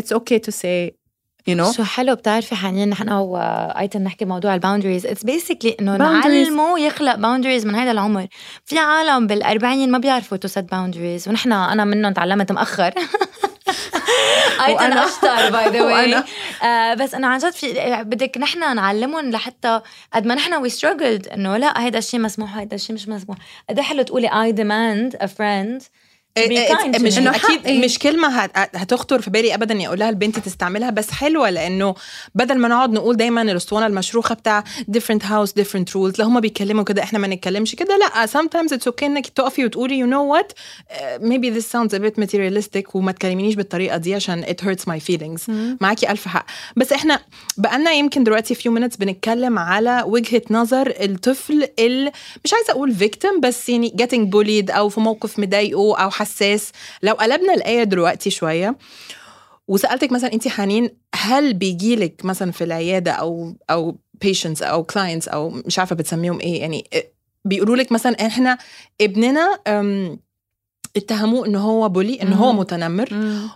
it's 0.00 0.12
okay 0.12 0.38
to 0.38 0.52
say 0.52 0.90
you 1.46 1.54
know? 1.54 1.72
شو 1.76 1.84
حلو 1.84 2.14
بتعرفي 2.14 2.54
حنين 2.54 2.88
نحن 2.88 3.08
وأيتن 3.08 4.04
نحكي 4.04 4.24
موضوع 4.24 4.54
ال 4.54 4.59
boundaries 4.59 5.06
it's 5.06 5.24
basically 5.24 5.76
إنه. 5.80 5.96
نعلمه 5.96 6.80
يخلق 6.80 7.14
boundaries 7.14 7.66
من 7.66 7.74
هذا 7.74 7.90
العمر. 7.90 8.26
في 8.64 8.78
عالم 8.78 9.26
بالأربعين 9.26 9.90
ما 9.90 9.98
بيعرفوا 9.98 10.36
to 10.36 10.48
set 10.48 10.70
boundaries 10.70 11.28
ونحن 11.28 11.52
أنا 11.52 11.84
منهم 11.84 12.12
تعلمت 12.12 12.52
مأخر. 12.52 12.92
ايتن 14.66 14.92
أشطر 14.92 15.50
by 15.50 15.68
the 15.70 15.82
way. 15.82 16.22
بس 16.94 17.14
انه 17.14 17.26
عن 17.26 17.38
جد 17.38 17.50
في 17.50 17.72
بدك 18.02 18.38
نحن 18.38 18.76
نعلمهم 18.76 19.30
لحتى 19.30 19.80
قد 20.12 20.26
ما 20.26 20.34
نحن 20.34 20.54
we 20.54 20.68
struggled 20.68 21.28
إنه 21.28 21.56
لا 21.56 21.84
هيدا 21.84 21.98
الشيء 21.98 22.20
مسموح 22.20 22.56
هيدا 22.56 22.76
الشيء 22.76 22.94
مش 22.96 23.08
مسموح. 23.08 23.38
قد 23.70 23.78
إيه 23.78 23.84
حلو 23.84 24.02
تقولي 24.02 24.28
I 24.42 24.52
demand 24.52 25.16
a 25.16 25.26
friend 25.26 25.82
إيه، 26.36 26.48
إيه، 26.50 26.92
to 26.92 27.00
مش. 27.02 27.18
إنه 27.18 27.30
أكيد 27.30 27.60
حقي. 27.64 27.78
مش 27.78 27.98
كلمة 27.98 28.28
هت- 28.28 28.76
هتخطر 28.76 29.20
في 29.20 29.30
بالي 29.30 29.54
ابدا 29.54 29.74
اني 29.74 29.86
اقولها 29.88 30.08
البنت 30.10 30.38
تستعملها 30.38 30.90
بس 30.90 31.10
حلوة 31.10 31.50
لأنه 31.50 31.94
بدل 32.34 32.58
ما 32.58 32.68
نقعد 32.68 32.92
نقول 32.92 33.16
دايما 33.16 33.42
الأسطوانة 33.42 33.86
المشروخة 33.86 34.34
بتاع 34.34 34.64
different 34.92 35.22
house 35.22 35.50
different 35.62 35.88
rules 35.94 36.18
لو 36.18 36.24
هم 36.26 36.40
بيتكلموا 36.40 36.84
كده 36.84 37.02
إحنا 37.02 37.18
ما 37.18 37.26
نتكلمش 37.28 37.74
كده 37.74 37.96
لا 37.96 38.26
sometimes 38.26 38.70
it's 38.76 38.88
okay 38.92 39.02
إنك 39.02 39.26
تقفي 39.26 39.64
وتقولي 39.64 40.02
you 40.02 40.06
know 40.10 40.36
what 40.38 40.52
uh, 40.52 41.22
maybe 41.22 41.58
this 41.60 41.66
sounds 41.66 41.98
a 41.98 42.02
bit 42.02 42.22
materialistic 42.24 42.94
وما 42.96 43.12
تكلمينيش 43.12 43.54
بالطريقة 43.54 43.96
دي 43.96 44.14
عشان 44.14 44.44
it 44.44 44.64
hurts 44.64 44.82
my 44.92 44.98
feelings 45.12 45.50
معاكي 45.80 46.10
ألف 46.10 46.28
حق 46.28 46.46
بس 46.76 46.92
إحنا 46.92 47.20
بقالنا 47.56 47.92
يمكن 47.92 48.24
دلوقتي 48.24 48.54
few 48.54 48.58
minutes 48.78 48.98
بنتكلم 48.98 49.58
على 49.58 50.02
وجهة 50.06 50.42
نظر 50.50 50.94
الطفل 51.00 51.68
ال 51.78 52.10
مش 52.44 52.52
عايزة 52.54 52.70
أقول 52.72 52.94
victim 53.00 53.40
بس 53.40 53.68
يعني 53.68 53.94
getting 54.02 54.30
bullied 54.34 54.74
أو 54.76 54.88
في 54.88 55.00
موقف 55.00 55.38
مضايقه 55.38 55.96
أو 55.98 56.10
حساس 56.24 56.72
لو 57.02 57.14
قلبنا 57.14 57.54
الآية 57.54 57.84
دلوقتي 57.84 58.30
شوية 58.30 58.76
وسألتك 59.68 60.12
مثلا 60.12 60.32
انت 60.32 60.48
حنين 60.48 60.90
هل 61.14 61.54
بيجيلك 61.54 62.24
مثلا 62.24 62.52
في 62.52 62.64
العيادة 62.64 63.10
أو 63.12 63.54
أو 63.70 63.96
patients 64.24 64.62
أو 64.62 64.86
clients 64.92 65.28
أو 65.32 65.50
مش 65.50 65.78
عارفة 65.78 65.96
بتسميهم 65.96 66.40
إيه 66.40 66.60
يعني 66.60 66.84
بيقولوا 67.44 67.76
لك 67.76 67.92
مثلا 67.92 68.26
إحنا 68.26 68.58
ابننا 69.00 69.58
اتهموه 70.96 71.46
إن 71.46 71.56
هو 71.56 71.88
bully 71.88 72.22
إن 72.22 72.32
هو. 72.32 72.52
متنمر. 72.52 73.08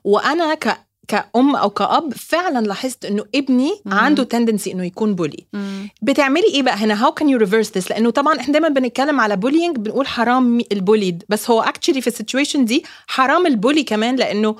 وأنا 0.05 0.55
ك 0.55 0.86
كأم 1.09 1.57
أو 1.57 1.71
كأب 1.71 2.12
فعلا 2.14 2.66
لاحظت 2.66 3.05
إنه 3.05 3.25
ابني 3.35 3.71
مم. 3.85 3.95
عنده 3.95 4.23
tendency 4.25 4.73
إنه 4.73 4.85
يكون 4.85 5.14
bully 5.14 5.47
مم. 5.53 5.88
بتعملي 6.03 6.47
إيه 6.55 6.62
بقى؟ 6.62 6.75
هنا 6.75 6.97
how 6.97 7.12
can 7.21 7.27
you 7.27 7.47
reverse 7.47 7.71
this 7.79 7.90
لأنه 7.90 8.11
طبعا 8.11 8.40
إحنا 8.40 8.53
دايما 8.53 8.69
بنتكلم 8.69 9.21
على 9.21 9.37
bullying 9.37 9.79
بنقول 9.79 10.07
حرام 10.07 10.61
ال 10.73 10.79
bullied 10.79 11.25
بس 11.29 11.51
هو 11.51 11.62
actually 11.64 11.99
في 11.99 12.07
ال 12.07 12.12
situation 12.12 12.64
دي 12.64 12.85
حرام 13.07 13.47
ال 13.47 13.53
bully 13.53 13.83
كمان 13.83 14.16
لأنه 14.16 14.57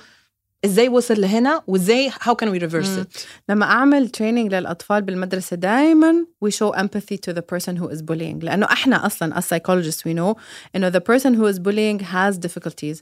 إزاي 0.65 0.89
وصل 0.89 1.21
لهنا 1.21 1.63
وإزاي 1.67 2.11
how 2.11 2.33
can 2.43 2.47
we 2.49 2.59
reverse 2.63 2.87
مم. 2.89 3.03
it 3.13 3.19
لما 3.49 3.65
أعمل 3.65 4.09
تريننج 4.09 4.55
للأطفال 4.55 5.03
بالمدرسة 5.03 5.57
دائما 5.57 6.27
we 6.45 6.49
show 6.51 6.71
empathy 6.77 7.17
to 7.29 7.33
the 7.33 7.43
person 7.43 7.77
who 7.77 7.89
is 7.97 8.03
bullying. 8.03 8.45
لأنه 8.45 8.67
إحنا 8.67 9.07
أصلا 9.07 9.41
as 9.41 9.45
psychologists 9.45 10.01
we 10.05 10.15
know 10.19 10.35
إنه 10.77 10.91
the 10.91 11.01
person 11.01 11.35
who 11.35 11.47
is 11.55 11.59
bullying 11.59 12.01
has 12.05 12.39
difficulties. 12.39 13.01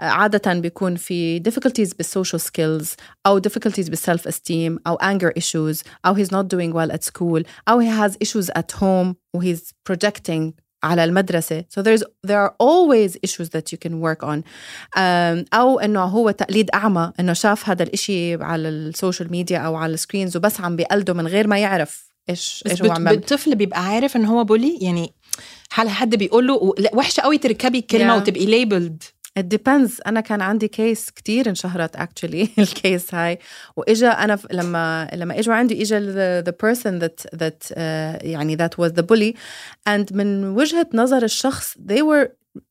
عادة 0.00 0.52
بيكون 0.60 0.96
في 0.96 1.40
difficulties 1.48 1.88
بالsocial 2.02 2.40
skills 2.40 2.86
أو 3.26 3.40
difficulties 3.40 3.86
بالself 3.90 4.20
esteem 4.28 4.78
أو 4.86 4.96
anger 4.98 5.30
issues 5.40 5.82
أو 6.06 6.14
he's 6.16 6.28
not 6.28 6.46
doing 6.54 6.72
well 6.74 6.92
at 6.96 7.04
school 7.04 7.42
أو 7.68 7.80
he 7.82 7.86
has 8.08 8.12
issues 8.26 8.46
at 8.58 8.76
home 8.80 9.14
و 9.36 9.40
he's 9.42 9.72
projecting 9.92 10.52
على 10.84 11.04
المدرسة. 11.04 11.64
So 11.78 11.82
there's 11.82 12.02
there 12.26 12.38
are 12.46 12.54
always 12.62 13.16
issues 13.26 13.48
that 13.48 13.72
you 13.72 13.78
can 13.86 13.92
work 14.00 14.22
on. 14.26 14.38
um, 14.96 15.44
أو 15.54 15.80
إنه 15.80 16.04
هو 16.04 16.30
تقليد 16.30 16.70
أعمى 16.74 17.12
إنه 17.20 17.32
شاف 17.32 17.68
هذا 17.68 17.82
الإشي 17.82 18.34
على 18.34 18.68
السوشيال 18.68 19.30
ميديا 19.30 19.58
أو 19.58 19.76
على 19.76 19.94
ال 19.94 19.99
screens 19.99 20.36
وبس 20.36 20.60
عم 20.60 20.76
بيقلده 20.76 21.12
من 21.14 21.26
غير 21.26 21.46
ما 21.46 21.58
يعرف 21.58 22.08
إيش 22.30 22.62
بس 22.66 22.70
إيش 22.70 22.82
هو 22.82 22.88
بت- 22.88 22.94
عم 22.96 23.04
بيعمل. 23.04 23.18
الطفل 23.18 23.54
بيبقى 23.54 23.84
عارف 23.86 24.16
إن 24.16 24.24
هو 24.24 24.44
bully؟ 24.44 24.78
يعني 24.80 25.14
هل 25.72 25.88
حد 25.88 26.14
بيقول 26.16 26.46
له 26.46 26.74
وحشة 26.94 27.20
قوي 27.20 27.38
تركبي 27.38 27.78
الكلمة 27.78 28.18
Yeah. 28.18 28.22
وتبقي 28.22 28.46
labeled 28.46 29.02
It 29.38 29.48
depends. 29.48 30.00
أنا 30.06 30.20
كان 30.20 30.40
عندي 30.42 30.68
case 30.68 31.10
كتير 31.10 31.48
انشهرت 31.48 31.96
actually. 31.96 32.48
ال 32.58 32.69
case 32.69 33.14
هاي. 33.14 33.38
وإجا 33.76 34.08
أنا 34.08 34.36
ف- 34.36 34.46
لما 34.52 35.08
لما 35.14 35.38
إجوا 35.38 35.54
عندي 35.54 35.82
إجا 35.82 36.42
the, 36.42 36.52
person 36.52 37.00
that 37.02 37.38
that 37.38 37.72
uh, 37.72 37.76
يعني 38.24 38.56
that 38.56 38.78
was 38.78 38.92
the 38.92 39.02
bully. 39.02 39.34
And 39.88 40.12
من 40.12 40.44
وجهة 40.44 40.86
نظر 40.94 41.22
الشخص 41.24 41.74
they 41.78 42.02
were 42.02 42.28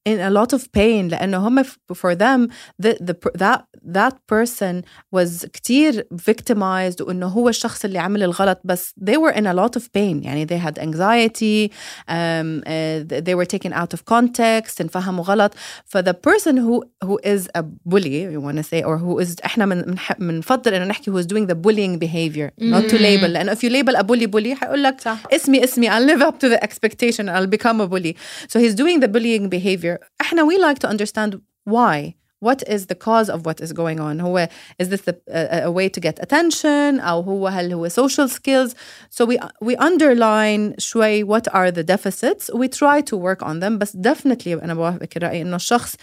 in 0.08 0.18
a 0.20 0.30
lot 0.30 0.52
of 0.58 0.62
pain 0.72 1.08
لأنه 1.10 1.36
هم 1.48 1.62
ف- 1.62 1.78
for 1.92 2.14
them 2.14 2.48
the, 2.82 2.96
the, 3.00 3.14
per- 3.14 3.36
that 3.38 3.62
that 3.98 4.14
person 4.32 4.84
was 5.16 5.46
كتير 5.52 6.04
victimized 6.30 7.00
وإنه 7.00 7.26
هو 7.26 7.48
الشخص 7.48 7.84
اللي 7.84 7.98
عمل 7.98 8.22
الغلط 8.22 8.60
بس 8.64 8.94
they 9.04 9.16
were 9.16 9.32
in 9.34 9.44
a 9.46 9.52
lot 9.54 9.80
of 9.80 9.84
pain 9.98 10.24
يعني 10.24 10.46
they 10.46 10.58
had 10.58 10.78
anxiety 10.78 11.70
um, 12.08 12.62
uh, 12.66 13.20
they 13.26 13.34
were 13.34 13.44
taken 13.56 13.72
out 13.72 13.92
of 13.94 14.04
context 14.14 14.80
انفهموا 14.80 15.24
غلط 15.24 15.54
ف 15.84 15.98
the 15.98 16.12
person 16.14 16.56
who 16.56 16.82
who 17.04 17.18
is 17.24 17.48
a 17.58 17.62
bully 17.62 18.22
you 18.34 18.40
want 18.40 18.56
to 18.56 18.62
say 18.62 18.82
or 18.82 18.98
who 18.98 19.18
is 19.24 19.36
احنا 19.44 19.66
من 19.66 19.84
منح- 19.96 20.18
بنفضل 20.18 20.74
انه 20.74 20.84
نحكي 20.84 21.10
who 21.10 21.14
is 21.22 21.26
doing 21.26 21.46
the 21.50 21.54
bullying 21.54 21.98
behavior 21.98 22.50
not 22.60 22.90
to 22.90 22.96
label 22.98 23.26
لانه 23.26 23.54
if 23.54 23.58
you 23.58 23.70
label 23.70 23.96
a 23.96 24.02
bully 24.02 24.26
bully 24.26 24.54
حيقول 24.60 24.82
لك 24.82 25.00
صح. 25.00 25.18
اسمي 25.32 25.64
اسمي 25.64 25.90
I'll 25.90 26.08
live 26.10 26.22
up 26.22 26.34
to 26.38 26.48
the 26.48 26.64
expectation 26.64 27.28
I'll 27.28 27.58
become 27.58 27.80
a 27.80 27.86
bully 27.86 28.16
so 28.52 28.58
he's 28.60 28.74
doing 28.74 29.00
the 29.00 29.08
bullying 29.08 29.48
behavior 29.48 29.91
احنا 30.20 30.42
we 30.42 30.58
like 30.58 30.78
to 30.78 30.88
understand 30.88 31.40
why 31.64 32.14
what 32.40 32.62
is 32.68 32.86
the 32.86 32.94
cause 32.94 33.28
of 33.28 33.44
what 33.46 33.60
is 33.60 33.72
going 33.72 33.98
on 33.98 34.20
هو 34.20 34.48
is 34.78 34.88
this 34.88 35.08
a, 35.08 35.14
a, 35.28 35.62
a 35.64 35.70
way 35.70 35.88
to 35.88 36.00
get 36.00 36.18
attention 36.22 37.00
أو 37.00 37.20
هو 37.20 37.48
هل 37.48 37.72
هو 37.72 37.88
social 37.88 38.28
skills 38.28 38.74
so 39.10 39.26
we 39.26 39.38
we 39.64 39.76
underline 39.76 40.74
شوي 40.78 41.24
what 41.24 41.48
are 41.52 41.70
the 41.70 41.82
deficits 41.82 42.50
we 42.54 42.68
try 42.68 43.00
to 43.00 43.16
work 43.16 43.42
on 43.42 43.60
them 43.60 43.78
بس 43.78 43.96
definitely 43.96 44.46
أنا 44.48 44.74
بوافقك 44.74 45.16
الرأي 45.16 45.42
إنه 45.42 45.56
الشخص 45.56 45.96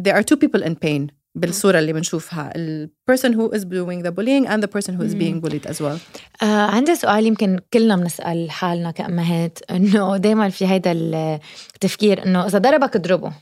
there 0.00 0.14
are 0.14 0.22
two 0.22 0.36
people 0.36 0.62
in 0.62 0.74
pain 0.76 1.10
بالصورة 1.35 1.79
اللي 1.79 1.93
بنشوفها. 1.93 2.53
ال 2.55 2.89
person 3.11 3.29
who 3.33 3.57
is 3.57 3.61
doing 3.61 4.03
the 4.05 4.11
bullying 4.11 4.47
and 4.47 4.63
the 4.63 4.67
person 4.67 4.93
who 4.97 5.03
is 5.03 5.15
being 5.15 5.41
bullied 5.41 5.71
as 5.71 5.77
well. 5.81 5.99
آه 6.43 6.45
عندي 6.45 6.95
سؤال 6.95 7.25
يمكن 7.25 7.59
كلنا 7.73 7.95
بنسأل 7.95 8.51
حالنا 8.51 8.91
كأمهات 8.91 9.59
إنه 9.71 10.17
دايما 10.17 10.49
في 10.49 10.67
هيدا 10.67 10.91
التفكير 10.91 12.25
إنه 12.25 12.45
إذا 12.45 12.59
ضربك 12.59 12.95
اضربه. 12.95 13.33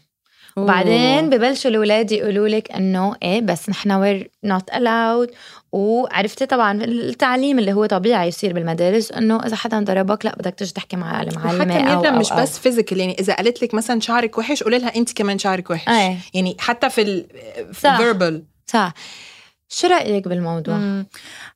وبعدين 0.63 1.29
ببلشوا 1.29 1.71
الأولاد 1.71 2.11
يقولوا 2.11 2.47
لك 2.47 2.71
إنه 2.71 3.15
إيه 3.23 3.41
بس 3.41 3.69
نحن 3.69 3.91
we're 3.91 4.29
not 4.43 4.69
allowed 4.71 5.33
وعرفتي 5.71 6.45
طبعا 6.45 6.83
التعليم 6.83 7.59
اللي 7.59 7.73
هو 7.73 7.85
طبيعي 7.85 8.27
يصير 8.27 8.53
بالمدارس 8.53 9.11
إنه 9.11 9.45
إذا 9.45 9.55
حدا 9.55 9.79
ضربك 9.79 10.25
لا 10.25 10.35
بدك 10.35 10.55
تيجي 10.55 10.73
تحكي 10.73 10.95
مع 10.95 11.21
المعلمة 11.21 11.75
وحتى 11.75 11.93
أو 11.93 12.05
أو 12.05 12.19
مش 12.19 12.31
أو. 12.31 12.41
بس 12.41 12.59
physical 12.59 12.99
يعني 12.99 13.15
إذا 13.19 13.33
قالت 13.35 13.63
لك 13.63 13.73
مثلا 13.73 13.99
شعرك 13.99 14.37
وحش 14.37 14.63
قولي 14.63 14.79
لها 14.79 14.95
أنت 14.95 15.13
كمان 15.13 15.39
شعرك 15.39 15.69
وحش 15.69 15.87
إيه. 15.87 16.17
يعني 16.33 16.57
حتى 16.59 16.89
في 16.89 17.01
ال 17.01 17.25
صح. 17.73 17.99
صح 18.67 18.93
شو 19.71 19.87
رأيك 19.87 20.27
بالموضوع؟ 20.27 20.77
مم. 20.77 21.07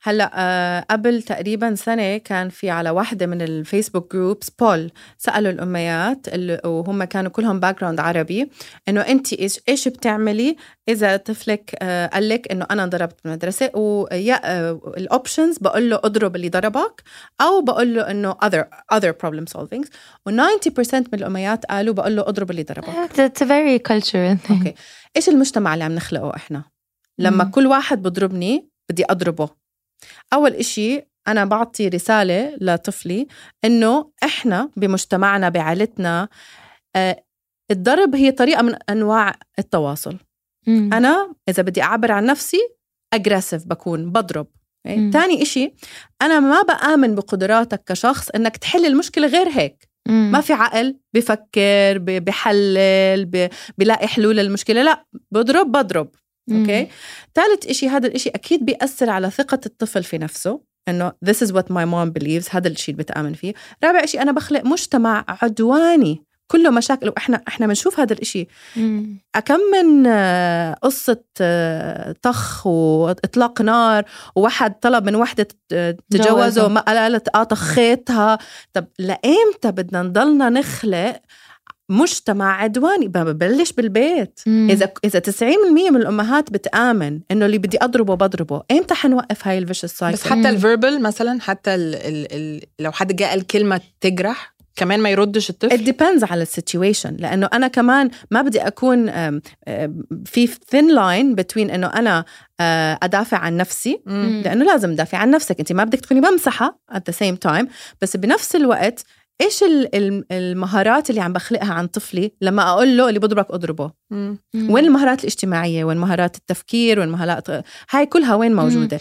هلأ 0.04 0.32
آه 0.36 0.86
قبل 0.90 1.22
تقريبا 1.22 1.76
سنة 1.76 2.18
كان 2.18 2.50
في 2.50 2.70
على 2.70 2.90
واحدة 2.90 3.26
من 3.26 3.42
الفيسبوك 3.42 4.14
groups 4.16 4.50
poll 4.50 4.92
سألوا 5.18 5.52
الأميات 5.52 6.28
اللي 6.28 6.62
وهم 6.66 7.04
كانوا 7.04 7.32
كلهم 7.32 7.60
background 7.60 8.00
عربي 8.00 8.50
إنه 8.88 9.02
انت 9.02 9.34
إيش 9.34 9.60
إيش 9.70 9.88
بتعملي 9.88 10.56
إذا 10.90 11.18
طفلك 11.18 11.76
آه 11.82 12.08
قال 12.08 12.30
لك 12.30 12.52
إنه 12.52 12.66
أنا 12.72 12.84
انضربت 12.84 13.16
بالمدرسة 13.24 13.70
ويا 13.74 14.42
آه 14.44 14.82
ال 14.98 15.05
options 15.05 15.58
بقول 15.58 15.90
له 15.90 15.96
اضرب 16.04 16.36
اللي 16.36 16.50
ضربك 16.50 17.04
أو 17.42 17.62
بقول 17.62 17.96
له 17.96 18.12
إنه 18.12 18.34
other 18.46 18.64
other 18.96 19.12
problem 19.26 19.58
solvings 19.58 19.88
و90% 20.30 20.94
من 20.94 21.04
الأميات 21.14 21.66
قالوا 21.66 21.94
بقول 21.94 22.16
له 22.16 22.22
اضرب 22.22 22.52
اللي 22.52 22.64
ضربك 22.64 22.90
It's 23.14 23.42
a 23.42 23.46
very 23.46 23.80
cultural 23.92 24.48
thing. 24.48 24.52
okay 24.52 24.74
إيش 25.16 25.30
المجتمع 25.30 25.74
اللي 25.74 25.84
عم 25.86 25.92
نخلقه 25.96 26.36
إحنا 26.36 26.73
لما 27.20 27.44
مم. 27.44 27.52
كل 27.52 27.68
واحد 27.68 28.02
بضربني 28.02 28.70
بدي 28.90 29.06
أضربه 29.10 29.50
أول 30.34 30.52
إشي 30.52 31.02
أنا 31.28 31.46
بعطي 31.46 31.88
رسالة 31.88 32.58
لطفلي 32.62 33.28
إنه 33.66 34.12
إحنا 34.24 34.70
بمجتمعنا 34.78 35.50
بعائلتنا 35.50 36.30
آه، 36.96 37.24
الضرب 37.72 38.16
هي 38.16 38.32
طريقة 38.32 38.62
من 38.62 38.76
أنواع 38.90 39.36
التواصل 39.60 40.18
مم. 40.68 40.90
أنا 40.94 41.34
إذا 41.50 41.64
بدي 41.64 41.82
أعبر 41.84 42.12
عن 42.12 42.26
نفسي 42.26 42.58
اجريسيف 43.14 43.66
بكون 43.68 44.12
بضرب 44.12 44.48
مم. 44.86 44.92
يعني 44.92 45.12
تاني 45.12 45.42
إشي 45.42 45.74
أنا 46.22 46.40
ما 46.40 46.62
بآمن 46.62 47.16
بقدراتك 47.16 47.84
كشخص 47.84 48.30
إنك 48.30 48.58
تحل 48.58 48.86
المشكلة 48.86 49.28
غير 49.28 49.50
هيك 49.50 49.90
مم. 50.08 50.32
ما 50.32 50.42
في 50.42 50.54
عقل 50.54 51.00
بفكر 51.14 51.98
بحلل 52.00 53.50
بلاقي 53.78 54.08
حلول 54.08 54.38
للمشكلة 54.38 54.84
لا 54.84 55.06
بضرب 55.32 55.72
بضرب 55.72 56.10
أوكي؟ 56.52 56.88
ثالث 57.36 57.66
إشي 57.68 57.90
هذا 57.90 58.08
الإشي 58.08 58.30
أكيد 58.30 58.66
بيأثر 58.66 59.10
على 59.10 59.30
ثقة 59.30 59.60
الطفل 59.66 60.04
في 60.04 60.18
نفسه 60.18 60.60
إنه 60.88 61.12
this 61.26 61.38
is 61.48 61.50
what 61.52 61.66
my 61.70 61.86
mom 61.86 62.12
believes 62.20 62.56
هذا 62.56 62.68
الشيء 62.68 62.94
اللي 62.94 63.04
بتآمن 63.04 63.34
فيه. 63.34 63.54
رابع 63.84 64.04
إشي 64.04 64.22
أنا 64.22 64.32
بخلق 64.32 64.66
مجتمع 64.66 65.26
عدواني 65.28 66.24
كله 66.48 66.70
مشاكل 66.70 67.10
وإحنا 67.10 67.42
إحنا 67.48 67.68
بنشوف 67.68 68.00
هذا 68.00 68.14
الإشي. 68.14 68.48
مم. 68.76 69.18
كم 69.46 69.60
من 69.74 70.06
آه، 70.08 70.74
قصة 70.74 71.24
آه، 71.42 72.16
طخ 72.22 72.68
وإطلاق 72.68 73.62
نار 73.62 74.04
وواحد 74.36 74.74
طلب 74.80 75.06
من 75.06 75.16
وحدة 75.16 75.48
ت- 75.70 75.98
تجوزه. 76.10 76.68
ما 76.68 76.82
قالت 76.82 77.28
آه 77.36 77.44
طخيتها. 77.44 78.38
طب 78.74 78.86
لإمتى 79.00 79.72
بدنا 79.72 80.02
نضلنا 80.04 80.50
نخلق 80.50 81.20
مجتمع 81.90 82.62
عدواني. 82.62 83.08
ببلش 83.08 83.72
بالبيت. 83.72 84.40
مم. 84.48 84.68
إذا 84.72 84.92
إذا 85.06 85.20
90% 85.20 85.92
من 85.92 85.96
الأمهات 85.98 86.52
بتآمن 86.52 87.20
إنه 87.32 87.46
اللي 87.46 87.58
بدي 87.58 87.78
أضربه 87.82 88.16
بضربه 88.16 88.64
إمتى 88.72 88.94
حنوقف 88.94 89.48
هاي 89.48 89.58
ال 89.58 89.61
vicious 89.61 89.86
cycle 89.86 90.18
بس 90.18 90.24
حتى 90.24 90.50
ال 90.50 90.57
verbal 90.57 91.02
مثلا 91.02 91.42
حتى 91.42 91.76
ال 91.76 91.96
ال 91.96 92.34
ال 92.34 92.62
لو 92.80 92.92
حد 92.92 93.16
جاء 93.16 93.30
قال 93.30 93.48
كلمه 93.48 93.82
تجرح 94.02 94.54
كمان 94.76 95.00
ما 95.00 95.10
يردش 95.10 95.48
It 95.48 95.50
الطفل 95.50 95.94
depends 95.94 96.32
على 96.32 96.42
ال 96.42 96.49
situation 96.49 97.16
لأنه 97.20 97.50
أنا 97.54 97.68
كمان 97.68 98.10
ما 98.32 98.42
بدي 98.42 98.60
أكون 98.62 99.12
في 100.26 100.48
thin 100.48 100.90
line 100.96 101.42
between 101.42 101.74
إنه 101.74 101.88
أنا 101.88 102.26
أه، 102.60 103.00
أدافع 103.04 103.38
عن 103.38 103.58
نفسي. 103.58 104.02
مم. 104.06 104.42
لأنه 104.46 104.66
لازم 104.66 104.94
تدافع 104.94 105.18
عن 105.18 105.32
نفسك. 105.32 105.60
أنت 105.60 105.72
ما 105.72 105.84
بدك 105.84 106.00
تكوني 106.00 106.22
ممسحة 106.22 106.80
at 106.92 107.02
the 107.12 107.14
same 107.14 107.38
time. 107.50 107.66
بس 108.02 108.18
بنفس 108.18 108.56
الوقت 108.56 109.06
إيش 109.42 109.64
ال- 109.64 109.96
ال- 109.96 110.26
المهارات 110.32 111.10
اللي 111.10 111.22
عم 111.22 111.34
بخلقها 111.34 111.74
عن 111.74 111.88
طفلي 111.88 112.32
لما 112.42 112.70
أقول 112.70 112.98
له 112.98 113.10
اللي 113.10 113.20
بضربك 113.20 113.52
أضربه؟ 113.52 113.92
مم. 114.12 114.38
وين 114.56 114.86
المهارات 114.86 115.20
الاجتماعية؟ 115.20 115.84
وين 115.84 115.98
مهارات 115.98 116.36
التفكير؟ 116.38 117.00
وين 117.00 117.10
مهارات 117.10 117.48
هاي 117.90 118.06
كلها 118.06 118.36
وين 118.36 118.56
موجودة؟ 118.56 119.00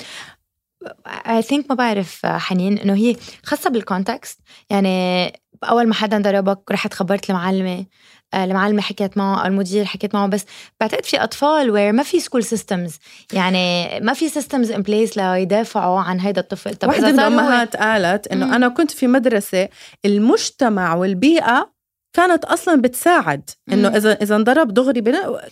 I 1.09 1.43
think 1.43 1.65
ما 1.71 1.75
بعرف 1.75 2.27
حنين 2.27 2.79
إنه 2.79 2.95
هي 2.95 3.17
خاصة 3.45 3.71
بال 3.71 3.86
context 3.86 4.41
يعني 4.71 5.27
أول 5.65 5.87
ما 5.89 5.95
حدا 5.95 6.19
ضربك 6.19 6.73
رحت 6.73 6.95
خبرت 6.95 7.31
المعلمة. 7.31 7.87
آه، 8.35 8.45
المعلمة 8.45 8.83
حكيت 8.83 9.19
معه 9.19 9.43
أو 9.43 9.47
المدير 9.47 9.85
حكيت 9.85 10.15
معه 10.15 10.27
بس 10.27 10.45
بعتقد 10.81 11.05
في 11.05 11.23
أطفال 11.23 11.71
where 11.71 11.93
ما 11.93 12.03
في 12.03 12.21
school 12.21 12.45
systems 12.45 12.99
يعني 13.33 13.89
ما 14.01 14.13
في 14.13 14.29
systems 14.29 14.71
in 14.71 14.83
place 14.83 15.17
ليدافعوا 15.17 16.01
عن 16.01 16.21
هيدا 16.21 16.41
الطفل. 16.41 16.75
طب 16.75 16.89
واحدة 16.89 17.09
إذا 17.09 17.13
من 17.13 17.21
الأمهات 17.21 17.77
قالت 17.77 18.27
إنه 18.27 18.47
مم. 18.47 18.53
أنا 18.53 18.69
كنت 18.69 18.91
في 18.91 19.07
مدرسة 19.07 19.69
المجتمع 20.05 20.95
والبيئة 20.95 21.73
كانت 22.13 22.45
أصلا 22.45 22.81
بتساعد. 22.81 23.51
إنه 23.73 23.89
مم. 23.89 23.95
إذا 23.95 24.13
إذا 24.23 24.37
انضرب 24.37 24.75
دغري 24.75 25.03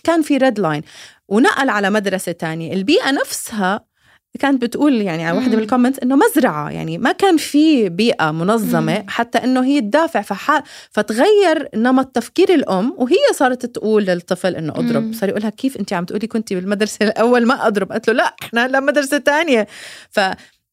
كان 0.03 0.21
في 0.21 0.37
red 0.37 0.59
line 0.59 0.81
ونقل 1.27 1.69
على 1.69 1.89
مدرسة 1.89 2.31
تانية. 2.31 2.73
البيئة 2.73 3.11
نفسها 3.11 3.90
كانت 4.39 4.61
بتقول 4.61 5.01
يعني 5.01 5.25
على 5.25 5.37
واحدة 5.37 5.57
من. 5.57 5.63
ال 5.63 5.67
comments 5.67 5.99
إنه 5.99 6.15
مزرعة 6.15 6.69
يعني 6.69 6.97
ما 6.97 7.11
كان 7.11 7.37
في 7.37 7.89
بيئة 7.89 8.31
منظمة 8.31 8.99
مم. 8.99 9.05
حتى 9.07 9.37
إنه 9.37 9.63
هي 9.63 9.81
تدافع 9.81 10.21
فح... 10.21 10.63
فتغير 10.91 11.69
نمط 11.75 12.05
تفكير 12.05 12.53
الأم 12.53 12.93
وهي 12.97 13.15
صارت 13.35 13.65
تقول 13.65 14.03
للطفل 14.03 14.55
إنه 14.55 14.73
أضرب 14.75 15.03
مم. 15.03 15.13
صار 15.13 15.29
يقولها 15.29 15.49
كيف 15.49 15.77
أنت 15.77 15.93
عم 15.93 16.05
تقولي 16.05 16.27
كنتي 16.27 16.55
بالمدرسة 16.55 17.05
الأول 17.05 17.45
ما 17.45 17.67
أضرب 17.67 17.91
قالت 17.91 18.07
له 18.07 18.13
لا 18.13 18.35
إحنا 18.43 18.65
هلا 18.65 18.79
مدرسة 18.79 19.17
تانية 19.17 19.67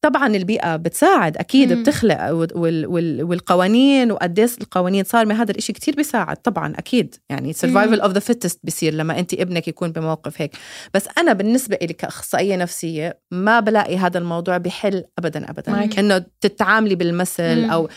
فطبعا 0.02 0.36
البيئة 0.36 0.76
بتساعد 0.76 1.36
أكيد 1.36 1.72
مم. 1.72 1.82
بتخلق 1.82 2.30
وال 2.30 2.86
وال 2.86 3.22
والقوانين 3.22 4.12
وقديش 4.12 4.58
القوانين 4.60 5.04
صار 5.04 5.26
من 5.26 5.34
هذا 5.34 5.50
الإشي 5.50 5.72
كتير 5.72 5.94
بيساعد 5.94 6.36
طبعا 6.36 6.72
أكيد 6.78 7.14
يعني 7.30 7.54
survival 7.54 8.00
of 8.02 8.12
the 8.12 8.20
fittest 8.20 8.56
بصير 8.64 8.94
لما 8.94 9.18
أنت 9.18 9.34
ابنك 9.34 9.68
يكون 9.68 9.92
بموقف 9.92 10.42
هيك 10.42 10.56
بس 10.94 11.08
أنا 11.18 11.32
بالنسبة 11.32 11.78
لي 11.82 11.92
كأخصائية 11.92 12.56
نفسية 12.56 13.18
ما 13.30 13.60
بلاقي 13.60 13.96
هذا 13.96 14.18
الموضوع 14.18 14.58
بحل 14.58 15.04
أبدا 15.18 15.50
أبدا. 15.50 15.88
إنه 15.98 16.24
تتعاملي 16.40 16.94
بالمثل 16.94 17.62
مم. 17.62 17.70
أو 17.70 17.88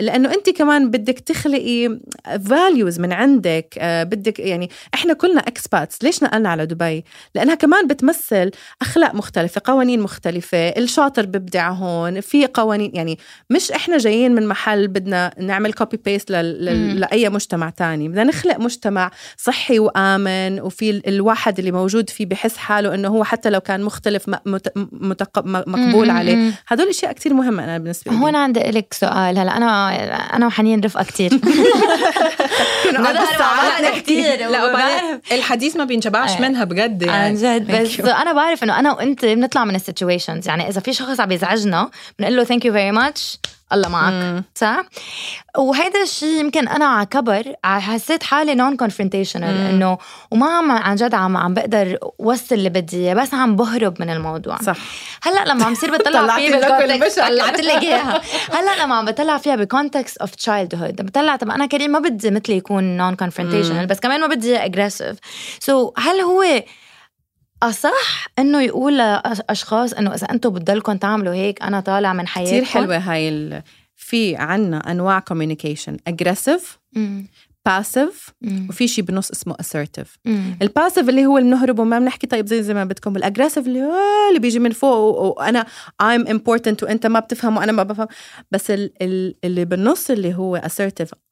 لأنه 0.00 0.34
أنت 0.34 0.50
كمان 0.50 0.90
بدك 0.90 1.18
تخلقي 1.18 2.00
values 2.28 3.00
من 3.00 3.12
عندك 3.12 3.74
آه، 3.78 4.02
بدك 4.02 4.38
يعني 4.38 4.70
إحنا 4.94 5.12
كلنا 5.12 5.40
expats 5.40 5.96
ليش 6.02 6.22
نقلنا 6.22 6.48
على 6.48 6.66
دبي 6.66 7.04
لأنها 7.34 7.54
كمان 7.54 7.86
بتمثل 7.86 8.50
أخلاق 8.82 9.14
مختلفة 9.14 9.60
قوانين 9.64 10.00
مختلفة 10.00 10.68
الشاطر 10.68 11.26
ببدع 11.40 11.68
هون 11.70 12.20
في 12.20 12.46
قوانين 12.46 12.90
يعني 12.94 13.18
مش 13.50 13.72
إحنا 13.72 13.98
جايين 13.98 14.34
من 14.34 14.46
محل 14.46 14.88
بدنا 14.88 15.30
نعمل 15.38 15.72
copy 15.72 15.96
paste. 16.04 16.30
لأي 16.30 17.28
مجتمع 17.28 17.70
تاني 17.70 18.08
بدنا 18.08 18.24
نخلق 18.24 18.58
مجتمع 18.58 19.10
صحي 19.36 19.78
وآمن 19.78 20.60
وفي 20.60 20.90
ال- 20.90 21.08
الواحد 21.08 21.58
اللي 21.58 21.72
موجود 21.72 22.10
فيه 22.10 22.26
بحس 22.26 22.56
حاله 22.56 22.94
إنه 22.94 23.08
هو 23.08 23.24
حتى 23.24 23.50
لو 23.50 23.60
كان 23.60 23.82
مختلف 23.82 24.28
مقبول. 25.46 26.10
عليه. 26.10 26.52
هدول 26.68 26.88
أشياء 26.88 27.12
كتير 27.12 27.34
مهمة 27.34 27.64
أنا 27.64 27.78
بالنسبة 27.78 28.12
لي. 28.12 28.18
هون 28.18 28.36
عندي 28.36 28.60
لك 28.60 28.94
سؤال. 28.94 29.38
هلأ 29.38 29.56
أنا 29.56 29.90
أنا 30.36 30.46
وحنين 30.46 30.80
رفقة 30.80 31.04
كتير. 31.04 31.30
وبعدين 34.48 35.20
الحديث 35.32 35.76
ما 35.76 35.84
بينشبعش 35.84 36.30
آه. 36.36 36.40
منها 36.40 36.64
بجد 36.64 37.08
عن 37.08 37.10
يعني 37.14 37.34
جد. 37.58 37.66
Thank 37.70 38.02
بس 38.02 38.08
أنا 38.08 38.32
بعرف 38.32 38.64
إنه 38.64 38.78
أنا 38.78 38.92
وأنت 38.92 39.24
بنطلع 39.24 39.64
من 39.64 39.74
ال 39.74 39.80
situations. 39.80 40.48
يعني 40.48 40.68
إذا 40.68 40.80
في 40.80 40.92
شخص 40.92 41.20
عم 41.20 41.29
يزعجنا 41.32 41.90
بنقول 42.18 42.36
له 42.36 42.44
thank 42.44 42.64
you 42.64 42.72
very 42.72 42.90
much 42.90 43.38
الله 43.72 43.88
معك. 43.88 44.42
صح؟ 44.54 44.82
وهذا 45.58 46.02
الشيء 46.02 46.40
يمكن 46.40 46.68
أنا 46.68 46.84
على 46.86 47.06
كبر 47.06 47.54
حسيت 47.64 48.22
حالي 48.22 48.54
non-confrontational. 48.54 49.56
إنه 49.56 49.98
وما 50.30 50.56
عم 50.56 50.70
عن 50.70 50.96
جد 50.96 51.14
عم 51.14 51.36
عم 51.36 51.54
بقدر 51.54 51.98
وصل 52.18 52.54
اللي 52.54 52.68
بدي 52.68 52.96
إياه، 52.96 53.14
بس 53.14 53.34
عم 53.34 53.56
بهرب 53.56 54.02
من 54.02 54.10
الموضوع. 54.10 54.56
صح. 54.56 54.76
هلأ 55.22 55.44
لما 55.44 55.64
عم 55.64 55.74
صير 55.74 55.96
بطلع 55.96 56.22
طلعتي 56.22 56.50
فيه 56.50 56.56
لكم 56.58 56.78
بال 56.78 56.86
context. 56.86 57.20
طلعت 57.20 57.60
لك 57.60 57.82
إياها. 57.82 58.20
هلأ 58.52 58.84
لما 58.84 58.94
عم 58.94 59.04
بطلع 59.04 59.36
فيها 59.36 59.56
ب 59.56 60.16
context 60.16 60.34
of 60.34 60.74
childhood 60.74 61.06
بطلع 61.06 61.36
طب 61.36 61.50
أنا 61.50 61.66
كريم 61.66 61.90
ما 61.90 61.98
بدي 61.98 62.30
مثلي 62.30 62.56
يكون 62.56 62.96
non-confrontational 62.96 63.86
بس 63.86 64.00
كمان 64.00 64.20
ما 64.20 64.26
بدي 64.26 64.56
aggressive 64.56 65.16
so 65.60 65.92
هل 65.96 66.20
هو 66.20 66.44
أصح 67.62 68.26
إنه 68.38 68.62
يقول 68.62 68.98
لأشخاص 68.98 69.92
إنه 69.92 70.14
إذا 70.14 70.26
أنتم 70.30 70.50
بتضلكم 70.50 70.96
تعملوا 70.96 71.34
هيك 71.34 71.62
أنا 71.62 71.80
طالع 71.80 72.12
من 72.12 72.28
حياتكم. 72.28 72.56
كتير 72.56 72.64
حلوة 72.64 72.96
هاي 72.96 73.28
ال... 73.28 73.62
في 73.96 74.36
عنا 74.36 74.90
أنواع 74.90 75.18
communication 75.18 75.96
aggressive. 76.06 76.78
passive. 77.66 78.28
وفي 78.68 78.88
شيء 78.88 79.04
بنص 79.04 79.30
اسمه 79.30 79.56
مم. 80.24 80.58
ال 80.62 80.68
passive 80.68 81.08
اللي 81.08 81.26
هو 81.26 81.34
بنهرب 81.34 81.78
وما 81.78 81.98
بنحكي 81.98 82.26
طيب 82.26 82.46
زي 82.46 82.62
زي 82.62 82.74
ما 82.74 82.84
بدكم 82.84 83.16
ال 83.16 83.20
aggressive 83.20 83.66
اللي 83.66 83.82
هو 83.82 83.94
اللي 84.28 84.40
بيجي 84.40 84.58
من 84.58 84.70
فوق 84.70 85.20
وأنا 85.38 85.66
I'm 86.02 86.26
important 86.28 86.82
وأنت 86.82 87.06
ما 87.06 87.20
بتفهم 87.20 87.56
وأنا 87.56 87.72
ما 87.72 87.82
بفهم 87.82 88.06
بس 88.50 88.70
ال- 88.70 88.92
ال- 89.02 89.34
اللي 89.44 89.64
بالنص 89.64 90.10
اللي 90.10 90.34
هو 90.34 90.60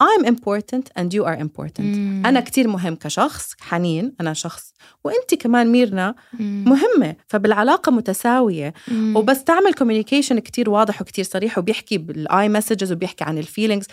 I'm 0.03 0.27
important 0.27 0.83
and 1.01 1.09
you 1.15 1.25
are 1.25 1.39
important 1.43 1.81
مم. 1.81 2.23
أنا 2.27 2.41
كتير 2.41 2.69
مهم 2.69 2.95
كشخص 2.97 3.53
حنين 3.61 4.13
أنا 4.21 4.33
شخص 4.33 4.73
وأنت 5.05 5.35
كمان 5.35 5.73
ميرنا. 5.73 6.15
مهمة 6.41 7.17
فبالعلاقة 7.27 7.93
متساوية. 7.93 8.75
وبس 9.15 9.45
تعمل 9.45 9.75
communication 9.75 10.39
كتير 10.39 10.71
واضح 10.71 11.03
وكتير 11.03 11.25
صريح 11.25 11.59
وبيحكي 11.59 11.99
بال 11.99 12.49
I 12.49 12.54
messages 12.54 12.93
وبيحكي 12.93 13.25
عن 13.25 13.39
ال 13.39 13.44
feelings 13.44 13.87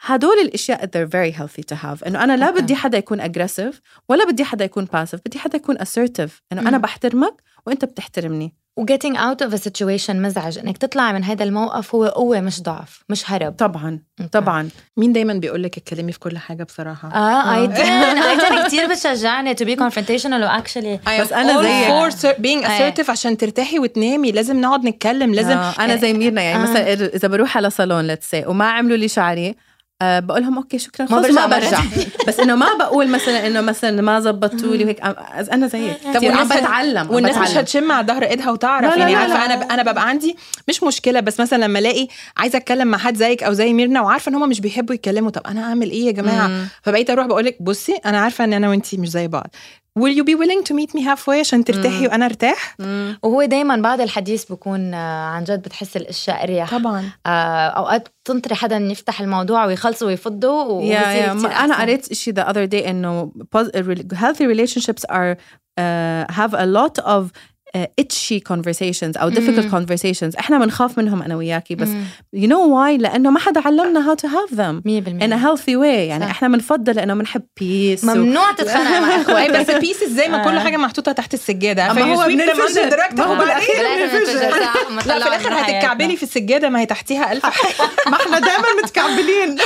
هدول 0.00 0.36
الأشياء 0.44 0.86
they're 0.86 1.08
very 1.10 1.38
healthy 1.38 1.62
to 1.74 1.76
have. 1.82 2.06
إنه 2.06 2.24
أنا 2.24 2.36
لا. 2.36 2.50
بدي 2.50 2.74
حدا 2.74 2.98
يكون 2.98 3.22
aggressive 3.22 3.74
ولا 4.08 4.24
بدي 4.24 4.44
حدا 4.44 4.64
يكون 4.64 4.86
passive 4.86 5.18
بدي 5.26 5.38
حدا 5.38 5.56
يكون 5.56 5.78
assertive. 5.78 6.30
إنه 6.52 6.60
أنا 6.60 6.70
مم. 6.70 6.78
بحترمك 6.78 7.34
وأنت 7.66 7.84
بتحترمني. 7.84 8.54
و 8.76 8.86
getting 8.86 9.14
out 9.16 9.46
of 9.46 9.52
a 9.54 9.58
situation 9.68 10.10
مزعج. 10.10 10.58
إنك 10.58 10.78
تطلع 10.78 11.12
من 11.12 11.24
هذا 11.24 11.44
الموقف 11.44 11.94
هو 11.94 12.04
قوة 12.04 12.40
مش 12.40 12.62
ضعف 12.62 13.04
مش 13.08 13.30
هرب. 13.30 13.52
طبعا 13.52 13.98
طبعا. 14.32 14.68
مين 14.96 15.12
دايما 15.12 15.34
بيقول 15.34 15.62
لك 15.62 15.78
اتكلمي 15.78 16.12
في 16.12 16.18
كل 16.18 16.38
حاجة 16.38 16.62
بصراحة؟ 16.64 17.08
آه 17.14 17.54
ايتن 17.60 17.82
ايتن 18.22 18.66
كثير 18.66 18.86
بتشجعني 18.90 19.54
to 19.54 19.58
be 19.58 19.76
confrontational 19.80 20.42
و 20.42 20.48
actually 20.62 20.98
I 21.06 21.18
am 21.18 21.20
بس 21.20 21.32
all 21.32 22.08
زيك. 22.08 22.34
for 22.34 22.36
being 22.38 22.66
assertive 22.68 23.10
عشان 23.10 23.36
ترتاحي 23.36 23.78
وتنامي. 23.78 24.32
لازم 24.32 24.60
نقعد 24.60 24.84
نتكلم 24.84 25.34
لازم 25.34 25.56
آه 25.58 25.74
أنا 25.78 25.96
زي 25.96 26.12
ميرنا 26.12 26.42
يعني 26.42 26.62
آه. 26.64 26.70
مثلا 26.70 26.92
اذا 26.92 27.28
بروح 27.28 27.56
على 27.56 27.70
صالون 27.70 28.06
let's 28.06 28.30
say 28.30 28.44
وما 28.46 28.70
عملوا 28.70 28.96
لي 28.96 29.08
شعري 29.08 29.54
أه 30.02 30.20
بقول 30.20 30.42
لهم 30.42 30.56
okay 30.56 30.78
شكرا. 30.78 31.06
خلص 31.06 31.26
ما 31.30 31.46
برجع. 31.46 31.70
برجع 31.70 31.80
بس 32.28 32.40
إنه 32.40 32.54
ما 32.54 32.66
بقول 32.78 33.08
مثلا 33.08 33.46
إنه 33.46 33.60
مثلا 33.60 34.02
ما 34.02 34.20
زبطوا 34.20 34.76
لي 34.76 34.84
وهيك 34.84 35.00
أنا 35.52 35.66
زيك. 35.66 35.96
طب 36.04 36.16
كتير 36.16 36.32
عم 36.32 36.46
بتعلم 36.48 37.10
والناس 37.10 37.36
مش. 37.38 37.56
هتشم 37.56 37.92
على 37.92 38.06
ظهر 38.06 38.22
إيدها 38.22 38.50
وتعرف. 38.50 38.84
لا، 38.84 38.96
لا، 38.96 39.00
يعني 39.00 39.12
لا، 39.12 39.18
عارفة 39.18 39.34
لا. 39.34 39.44
أنا 39.54 39.74
أنا 39.74 39.92
ببقى 39.92 40.08
عندي 40.08 40.36
مش 40.68 40.82
مشكلة 40.82 41.20
بس 41.20 41.40
مثلا 41.40 41.64
لما 41.64 41.78
ألاقي 41.78 42.08
عايزة 42.36 42.56
أتكلم 42.58 42.88
مع 42.88 42.98
حد 42.98 43.16
زيك 43.16 43.42
أو 43.42 43.52
زي 43.52 43.72
ميرنا 43.72 44.00
وعارفة 44.00 44.30
إن 44.30 44.34
هم 44.34 44.48
مش 44.48 44.60
بيحبوا 44.60 44.94
يتكلموا 44.94 45.30
طب 45.30 45.42
أنا 45.46 45.62
أعمل 45.62 45.90
إيه 45.90 46.06
يا 46.06 46.12
جماعة؟ 46.12 46.46
مم. 46.46 46.68
فبقيت 46.82 47.10
أروح 47.10 47.26
بقول 47.26 47.44
لك 47.44 47.62
بصي 47.62 47.92
أنا 48.06 48.20
عارفة 48.20 48.44
إن 48.44 48.52
أنا 48.52 48.68
وأنتي 48.68 48.96
مش 48.96 49.08
زي 49.10 49.28
بعض. 49.28 49.46
Will 49.98 50.14
you 50.18 50.24
be 50.24 50.34
willing 50.34 50.62
to 50.68 50.74
meet 50.74 50.90
me 50.94 51.02
halfway 51.04 51.38
عشان 51.40 51.64
ترتاحي 51.64 52.06
وأنا 52.06 52.24
أرتاح. 52.26 52.76
وهو 53.22 53.44
دايما 53.44 53.76
بعد 53.76 54.00
الحديث 54.00 54.44
بكون 54.52 54.94
آه، 54.94 55.24
عن 55.28 55.44
جد 55.44 55.62
بتحس 55.62 55.96
الاشياء 55.96 56.42
أريح. 56.42 56.70
طبعا. 56.78 57.10
آه، 57.26 57.68
أوقات 57.68 58.08
تنطري 58.24 58.54
حدا 58.54 58.76
يفتح 58.76 59.20
الموضوع 59.20 59.66
يا 60.82 61.00
كتير 61.00 61.34
ما- 61.34 61.48
أنا. 61.64 61.80
قريت 61.80 62.12
شيء 62.12 62.34
the 62.34 62.44
other 62.46 62.70
day 62.70 62.86
إنه 62.88 63.32
healthy 64.14 64.44
relationships 64.54 65.04
are 65.10 65.36
uh, 65.80 66.24
have 66.40 66.52
a 66.54 66.66
lot 66.78 67.04
of 67.04 67.22
اتشي 67.98 68.40
conversations 68.52 69.20
أو 69.20 69.30
difficult 69.30 69.74
مم. 69.74 69.86
conversations. 69.86 70.38
إحنا 70.38 70.58
بنخاف 70.58 70.98
منهم 70.98 71.22
أنا 71.22 71.36
وياكي 71.36 71.74
بس 71.74 71.88
you 72.36 72.48
know 72.48 72.68
why 72.74 73.00
لأنه 73.00 73.30
ما 73.30 73.38
حدا 73.38 73.60
علمنا 73.60 74.14
how 74.14 74.18
to 74.18 74.28
have 74.28 74.56
them 74.56 74.82
100% 74.88 75.22
in 75.22 75.32
a 75.32 75.38
healthy 75.44 75.76
way. 75.82 75.84
يعني 75.84 76.24
صح. 76.24 76.30
إحنا 76.30 76.48
بنفضل 76.48 76.94
لأنه 76.96 77.14
بنحب 77.14 77.42
peace 77.60 78.04
و... 78.04 78.14
ممنوع 78.14 78.52
تتخانق 78.52 78.98
مع 78.98 79.20
اخواتك 79.20 79.56
بس 79.60 79.70
البيسز 79.70 80.08
زي 80.08 80.28
ما 80.28 80.44
كل 80.44 80.58
حاجة 80.58 80.76
محطوطة 80.76 81.12
تحت 81.12 81.34
السجادة. 81.34 81.90
أما 81.90 82.02
هو 82.02 82.26
بننفجر. 82.28 82.96
ما 83.16 83.24
هو 83.24 83.34
بالأخير 83.34 83.76
بننفجر. 83.76 84.48
لا 84.96 85.00
في 85.00 85.06
الآخر 85.06 85.54
هتتكعبلي 85.60 86.16
في 86.16 86.22
السجادة 86.22 86.68
ما 86.68 86.80
هي 86.80 86.86
تحتيها 86.86 87.26
حاجة 87.26 87.40
ما 88.10 88.16
إحنا 88.16 88.38
دائما 88.38 88.66
متكعبلين. 88.82 89.56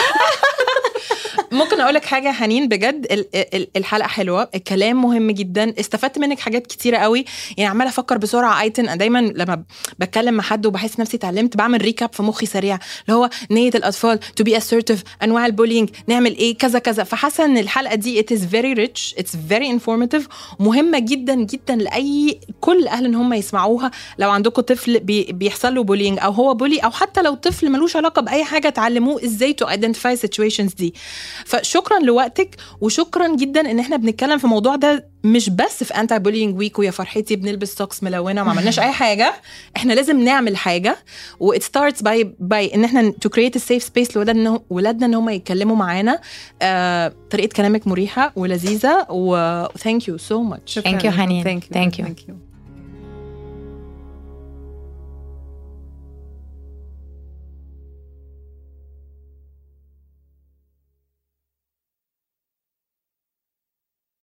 ممكن 1.52 1.80
أقول 1.80 1.94
لك 1.94 2.04
حاجة 2.04 2.32
حنين؟ 2.32 2.68
بجد 2.68 3.06
ال- 3.10 3.36
ال- 3.54 3.68
الحلقة 3.76 4.08
حلوة 4.08 4.48
الكلام 4.54 5.02
مهم 5.02 5.30
جدا. 5.30 5.74
استفدت 5.80 6.18
منك 6.18 6.40
حاجات 6.40 6.66
كتيرة 6.66 6.96
قوي. 6.96 7.24
يعني 7.56 7.70
عمالة 7.70 7.90
أفكر 7.90 8.18
بسرعة. 8.18 8.60
ايتن 8.60 8.84
أنا 8.84 8.96
دايما 8.96 9.18
لما 9.18 9.64
بتكلم 9.98 10.34
مع 10.34 10.42
حد 10.42 10.66
وبحس 10.66 11.00
نفسي 11.00 11.16
اتعلمت 11.16 11.56
بعمل 11.56 11.82
recap 11.82 12.12
في 12.12 12.22
مخي 12.22 12.46
سريع. 12.46 12.78
اللي 13.08 13.16
هو 13.18 13.30
نية 13.50 13.70
الأطفال 13.74 14.18
to 14.36 14.44
be 14.44 14.60
assertive 14.60 14.98
أنواع 15.22 15.46
ال 15.46 15.51
bullying 15.51 15.88
نعمل 16.06 16.36
إيه؟ 16.36 16.58
كذا 16.58 16.78
كذا. 16.78 17.04
فحاسة 17.04 17.44
إن 17.44 17.58
الحلقة 17.58 17.94
دي 17.94 18.22
it 18.22 18.26
is 18.36 18.40
very 18.40 18.78
rich 18.88 19.14
it's 19.20 19.36
very 19.52 19.78
informative 19.80 20.22
مهمة 20.60 20.98
جدا 20.98 21.34
جدا 21.34 21.76
لأي 21.76 22.40
كل 22.60 22.86
أهل 22.88 23.04
إن 23.04 23.14
هم 23.14 23.32
يسمعوها. 23.32 23.90
لو 24.18 24.30
عندكم 24.30 24.62
طفل 24.62 25.00
بي 25.00 25.24
بيحصل 25.32 25.74
له 25.74 25.82
bullying 25.84 26.18
أو 26.22 26.32
هو 26.32 26.54
bully 26.54 26.78
أو 26.78 26.90
حتى 26.90 27.22
لو 27.22 27.34
طفل 27.34 27.70
ملوش 27.70 27.96
علاقة 27.96 28.22
بأي 28.22 28.44
حاجة 28.44 28.68
تعلموه 28.68 29.24
إزاي 29.24 29.52
to 29.52 29.68
identify 29.68 30.11
ال 30.11 30.16
situations 30.16 30.76
دي. 30.78 30.94
فشكرا 31.44 31.98
لوقتك 31.98 32.56
وشكرا 32.80 33.36
جدا 33.36 33.70
إن 33.70 33.78
إحنا 33.78 33.96
بنتكلم 33.96 34.38
في 34.38 34.44
الموضوع 34.44 34.76
ده 34.76 35.12
مش 35.24 35.50
بس 35.50 35.84
في 35.84 35.94
anti-bullying 35.94 36.58
week 36.58 36.78
ويا 36.78 36.90
فرحتي 36.90 37.36
بنلبس 37.36 37.74
socks 37.74 38.02
ملونة 38.02 38.42
وما 38.42 38.50
عملناش 38.50 38.78
أي 38.78 38.92
حاجة. 38.92 39.34
إحنا 39.76 39.92
لازم 39.92 40.20
نعمل 40.20 40.56
حاجة 40.56 40.96
و 41.40 41.54
it 41.54 41.58
starts 41.62 42.02
by 42.02 42.24
by 42.52 42.74
إن 42.74 42.84
إحنا 42.84 43.12
to 43.26 43.28
create 43.28 43.54
a 43.56 43.60
safe 43.60 43.84
space 43.86 44.16
لولادنا 44.16 44.60
ولادنا 44.70 45.06
إن 45.06 45.14
هم 45.14 45.28
يتكلموا 45.28 45.76
معانا. 45.76 46.20
آه، 46.62 47.12
طريقة 47.30 47.52
كلامك 47.56 47.86
مريحة 47.86 48.32
ولذيذة 48.36 49.06
و 49.10 49.66
thank 49.66 50.00
you 50.02 50.18
so 50.18 50.36
much. 50.54 50.82
Thank 50.82 51.02
you, 51.02 51.06
حنين. 51.06 51.60
Thank 51.72 52.51